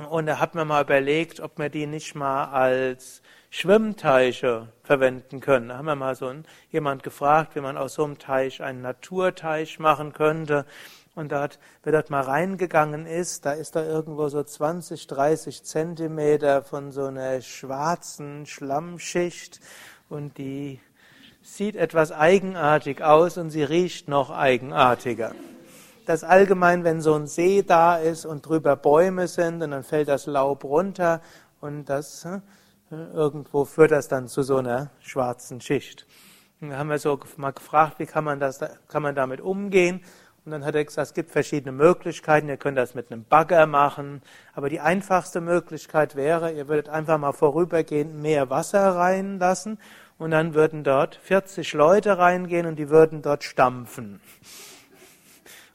Und 0.08 0.26
da 0.26 0.38
hat 0.38 0.54
man 0.54 0.66
mal 0.66 0.82
überlegt, 0.82 1.40
ob 1.40 1.58
wir 1.58 1.68
die 1.68 1.86
nicht 1.86 2.14
mal 2.14 2.46
als 2.46 3.20
Schwimmteiche 3.50 4.68
verwenden 4.82 5.40
können. 5.40 5.68
Da 5.68 5.76
haben 5.76 5.84
wir 5.84 5.94
mal 5.94 6.14
so 6.14 6.32
jemand 6.70 7.02
gefragt, 7.02 7.54
wie 7.54 7.60
man 7.60 7.76
aus 7.76 7.94
so 7.94 8.04
einem 8.04 8.18
Teich 8.18 8.62
einen 8.62 8.80
Naturteich 8.80 9.78
machen 9.78 10.14
könnte. 10.14 10.64
Und 11.14 11.32
dort, 11.32 11.58
wer 11.82 11.92
dort 11.92 12.08
mal 12.08 12.22
reingegangen 12.22 13.04
ist, 13.04 13.44
da 13.44 13.52
ist 13.52 13.76
da 13.76 13.84
irgendwo 13.84 14.28
so 14.28 14.42
20, 14.42 15.06
30 15.06 15.62
Zentimeter 15.62 16.62
von 16.62 16.90
so 16.90 17.04
einer 17.04 17.42
schwarzen 17.42 18.46
Schlammschicht 18.46 19.60
und 20.08 20.38
die 20.38 20.80
sieht 21.42 21.76
etwas 21.76 22.12
eigenartig 22.12 23.02
aus 23.02 23.36
und 23.36 23.50
sie 23.50 23.62
riecht 23.62 24.08
noch 24.08 24.30
eigenartiger. 24.30 25.34
Das 26.06 26.24
allgemein, 26.24 26.82
wenn 26.82 27.00
so 27.00 27.14
ein 27.14 27.26
See 27.26 27.62
da 27.62 27.96
ist 27.96 28.24
und 28.24 28.46
drüber 28.46 28.74
Bäume 28.74 29.28
sind 29.28 29.62
und 29.62 29.72
dann 29.72 29.84
fällt 29.84 30.08
das 30.08 30.26
Laub 30.26 30.64
runter 30.64 31.20
und 31.60 31.84
das 31.90 32.24
äh, 32.24 32.40
irgendwo 32.90 33.64
führt 33.64 33.90
das 33.90 34.08
dann 34.08 34.28
zu 34.28 34.42
so 34.42 34.56
einer 34.56 34.90
schwarzen 35.00 35.60
Schicht. 35.60 36.06
Da 36.60 36.76
haben 36.76 36.90
wir 36.90 36.98
so 36.98 37.18
mal 37.36 37.52
gefragt, 37.52 37.98
wie 37.98 38.06
kann 38.06 38.24
man 38.24 38.40
das, 38.40 38.60
kann 38.88 39.02
man 39.02 39.14
damit 39.14 39.40
umgehen? 39.40 40.02
Und 40.44 40.50
dann 40.50 40.64
hat 40.64 40.74
er 40.74 40.84
gesagt, 40.84 41.08
es 41.08 41.14
gibt 41.14 41.30
verschiedene 41.30 41.70
Möglichkeiten. 41.70 42.48
Ihr 42.48 42.56
könnt 42.56 42.76
das 42.76 42.94
mit 42.94 43.12
einem 43.12 43.24
Bagger 43.24 43.66
machen. 43.66 44.22
Aber 44.54 44.68
die 44.68 44.80
einfachste 44.80 45.40
Möglichkeit 45.40 46.16
wäre, 46.16 46.50
ihr 46.50 46.66
würdet 46.66 46.88
einfach 46.88 47.16
mal 47.18 47.32
vorübergehend 47.32 48.20
mehr 48.20 48.50
Wasser 48.50 48.96
reinlassen. 48.96 49.78
Und 50.18 50.32
dann 50.32 50.54
würden 50.54 50.82
dort 50.82 51.14
40 51.14 51.72
Leute 51.74 52.18
reingehen 52.18 52.66
und 52.66 52.76
die 52.76 52.90
würden 52.90 53.22
dort 53.22 53.44
stampfen. 53.44 54.20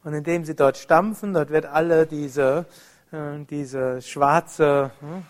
Und 0.04 0.14
indem 0.14 0.44
sie 0.44 0.56
dort 0.56 0.78
stampfen, 0.78 1.34
dort 1.34 1.50
wird 1.50 1.66
alle 1.66 2.06
diese, 2.06 2.66
äh, 3.12 3.46
diese 3.50 4.02
schwarze, 4.02 4.92
hm, 5.00 5.26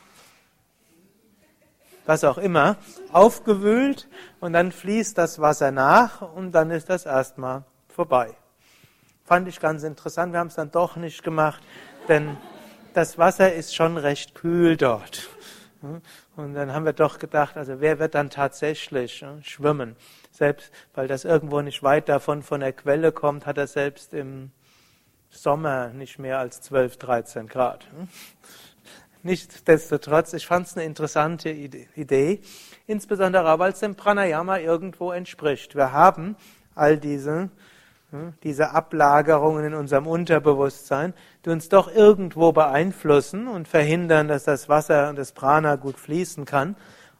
was 2.05 2.23
auch 2.23 2.37
immer, 2.37 2.77
aufgewühlt 3.11 4.07
und 4.39 4.53
dann 4.53 4.71
fließt 4.71 5.17
das 5.17 5.39
Wasser 5.39 5.71
nach 5.71 6.21
und 6.21 6.53
dann 6.53 6.71
ist 6.71 6.89
das 6.89 7.05
erstmal 7.05 7.63
vorbei. 7.89 8.35
Fand 9.27 9.49
ich 9.49 9.59
ganz 9.59 9.83
interessant. 9.83 10.31
Wir 10.31 10.39
haben 10.39 10.47
es 10.47 10.55
dann 10.55 10.71
doch 10.71 10.95
nicht 10.95 11.21
gemacht, 11.21 11.61
denn 12.07 12.37
das 12.93 13.17
Wasser 13.17 13.53
ist 13.53 13.75
schon 13.75 13.97
recht 13.97 14.35
kühl 14.35 14.77
dort. 14.77 15.27
Und 16.37 16.53
dann 16.53 16.71
haben 16.71 16.85
wir 16.85 16.93
doch 16.93 17.19
gedacht, 17.19 17.57
also 17.57 17.81
wer 17.81 17.99
wird 17.99 18.15
dann 18.15 18.29
tatsächlich 18.29 19.25
schwimmen? 19.41 19.97
Selbst, 20.31 20.71
weil 20.93 21.09
das 21.09 21.25
irgendwo 21.25 21.59
nicht 21.59 21.83
weit 21.83 22.07
davon 22.07 22.41
von 22.41 22.61
der 22.61 22.71
Quelle 22.71 23.11
kommt, 23.11 23.45
hat 23.45 23.57
er 23.57 23.67
selbst 23.67 24.13
im 24.13 24.51
Sommer 25.29 25.89
nicht 25.89 26.19
mehr 26.19 26.39
als 26.39 26.61
12, 26.61 26.95
13 26.95 27.47
Grad. 27.47 27.85
Nichtsdestotrotz, 29.23 30.31
ich 30.31 30.47
fand 30.47 30.67
es 30.67 30.77
eine 30.77 30.85
interessante 30.85 31.49
Idee, 31.49 32.39
insbesondere 32.85 33.59
weil 33.59 33.73
es 33.73 33.81
dem 33.81 33.95
Pranayama 33.95 34.59
irgendwo 34.59 35.11
entspricht. 35.11 35.75
Wir 35.75 35.91
haben 35.91 36.37
all 36.75 36.97
diese, 36.97 37.49
diese 38.43 38.71
Ablagerungen 38.71 39.65
in 39.65 39.73
unserem 39.73 40.07
Unterbewusstsein, 40.07 41.13
die 41.43 41.49
uns 41.49 41.69
doch 41.69 41.93
irgendwo 41.93 42.51
beeinflussen 42.51 43.47
und 43.47 43.67
verhindern, 43.67 44.27
dass 44.27 44.45
das 44.45 44.69
Wasser 44.69 45.09
und 45.09 45.17
das 45.17 45.33
Prana 45.33 45.75
gut 45.75 45.99
fließen 45.99 46.45
kann. 46.45 46.75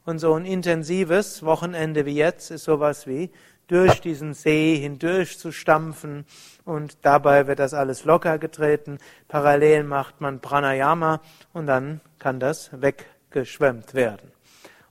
Und 0.06 0.19
so 0.19 0.34
ein 0.34 0.45
intensives 0.45 1.43
Wochenende 1.43 2.06
wie 2.06 2.15
jetzt 2.15 2.52
ist 2.52 2.63
sowas 2.63 3.08
wie 3.08 3.30
durch 3.67 4.00
diesen 4.00 4.34
See 4.34 4.78
hindurch 4.78 5.38
zu 5.38 5.52
stampfen 5.52 6.26
und 6.63 6.97
dabei 7.02 7.47
wird 7.47 7.60
das 7.60 7.73
alles 7.73 8.06
locker 8.06 8.38
getreten. 8.38 8.97
Parallel 9.28 9.84
macht 9.84 10.21
man 10.21 10.39
Pranayama 10.39 11.19
und 11.52 11.67
dann 11.67 12.00
kann 12.17 12.39
das 12.39 12.71
weggeschwemmt 12.82 13.93
werden. 13.93 14.37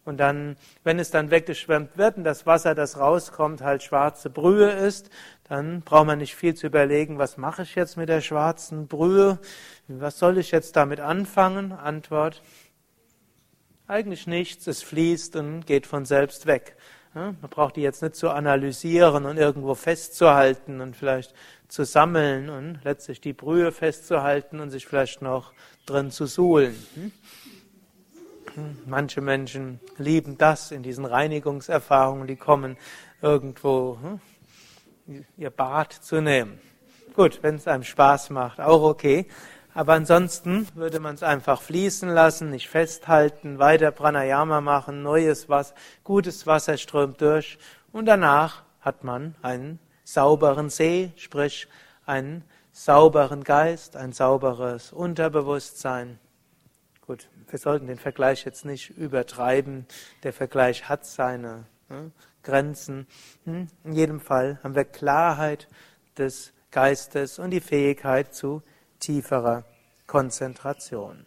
Und 0.07 0.19
dann, 0.19 0.57
wenn 0.85 1.01
es 1.01 1.11
dann 1.11 1.31
weggeschwemmt 1.33 1.99
wird 1.99 2.16
und 2.16 2.25
das 2.25 2.47
Wasser, 2.47 2.77
das 2.77 2.97
rauskommt, 2.97 3.61
halt 3.61 3.83
schwarze 3.83 4.31
Brühe 4.31 4.71
ist, 4.71 5.11
dann 5.49 5.83
braucht 5.83 6.07
man 6.07 6.19
nicht 6.19 6.37
viel 6.37 6.55
zu 6.55 6.69
überlegen, 6.69 7.19
was 7.19 7.37
mache 7.37 7.62
ich 7.62 7.75
jetzt 7.75 7.97
mit 7.97 8.09
der 8.09 8.21
schwarzen 8.21 8.87
Brühe? 8.87 9.40
Was 9.88 10.19
soll 10.19 10.38
ich 10.38 10.53
jetzt 10.53 10.77
damit 10.77 11.01
anfangen? 11.01 11.73
Antwort, 11.73 12.40
eigentlich 13.88 14.29
nichts, 14.29 14.69
es 14.69 14.83
fließt 14.83 15.35
und 15.37 15.66
geht 15.66 15.87
von 15.88 16.05
selbst 16.05 16.47
weg. 16.47 16.77
Man 17.14 17.37
braucht 17.51 17.75
die 17.77 17.83
jetzt 17.83 18.03
nicht 18.03 18.14
zu 18.14 18.31
analysieren 18.31 19.25
und 19.25 19.38
irgendwo 19.38 19.75
festzuhalten 19.75 20.81
und 20.81 20.97
vielleicht 20.97 21.35
zu 21.66 21.85
sammeln 21.85 22.49
und 22.49 22.79
letztlich 22.85 23.21
die 23.21 23.33
Brühe 23.33 23.73
festzuhalten 23.73 24.61
und 24.61 24.71
sich 24.71 24.87
vielleicht 24.87 25.21
noch 25.21 25.53
drin 25.85 26.12
zu 26.12 26.27
suhlen. 26.27 26.77
Manche 28.87 29.21
Menschen 29.21 29.81
lieben 29.99 30.38
das 30.38 30.71
in 30.71 30.83
diesen 30.83 31.05
Reinigungserfahrungen, 31.05 32.27
die 32.27 32.37
kommen 32.37 32.77
irgendwo 33.21 33.99
hm, 35.07 35.25
ihr 35.37 35.51
Bad 35.51 35.92
zu 35.92 36.21
nehmen. 36.21 36.59
Gut, 37.14 37.42
wenn 37.42 37.57
es 37.57 37.66
einem 37.66 37.85
Spaß 37.85 38.31
macht, 38.31 38.61
auch 38.61 38.83
okay. 38.83 39.27
Aber 39.75 39.92
ansonsten 39.92 40.66
würde 40.75 41.01
man 41.01 41.16
es 41.16 41.23
einfach 41.23 41.61
fließen 41.61 42.09
lassen, 42.09 42.51
nicht 42.51 42.69
festhalten, 42.69 43.59
weiter 43.59 43.90
Pranayama 43.90 44.62
machen, 44.62 45.03
neues 45.03 45.49
Wasser, 45.51 45.75
gutes 46.03 46.47
Wasser 46.47 46.79
strömt 46.79 47.21
durch 47.21 47.59
und 47.92 48.07
danach 48.07 48.62
hat 48.81 49.05
man 49.05 49.35
einen 49.42 49.79
sauberen 50.03 50.71
See, 50.71 51.12
sprich 51.16 51.69
einen 52.07 52.45
sauberen 52.73 53.45
Geist, 53.45 53.97
ein 53.97 54.12
sauberes 54.12 54.92
Unterbewusstsein. 54.92 56.19
Wir 57.49 57.59
sollten 57.59 57.87
den 57.87 57.99
Vergleich 57.99 58.45
jetzt 58.45 58.65
nicht 58.65 58.91
übertreiben. 58.91 59.87
Der 60.23 60.33
Vergleich 60.33 60.89
hat 60.89 61.07
seine 61.07 61.65
ne, 61.89 62.11
Grenzen. 62.43 63.07
Hm? 63.45 63.69
In 63.85 63.93
jedem 63.93 64.21
Fall 64.21 64.59
haben 64.63 64.75
wir 64.75 64.85
Klarheit 64.85 65.69
des 66.19 66.53
Geistes 66.71 67.39
und 67.39 67.51
die 67.51 67.61
Fähigkeit 67.61 68.35
zu 68.35 68.63
tieferer 69.01 69.65
Konzentration. 70.07 71.27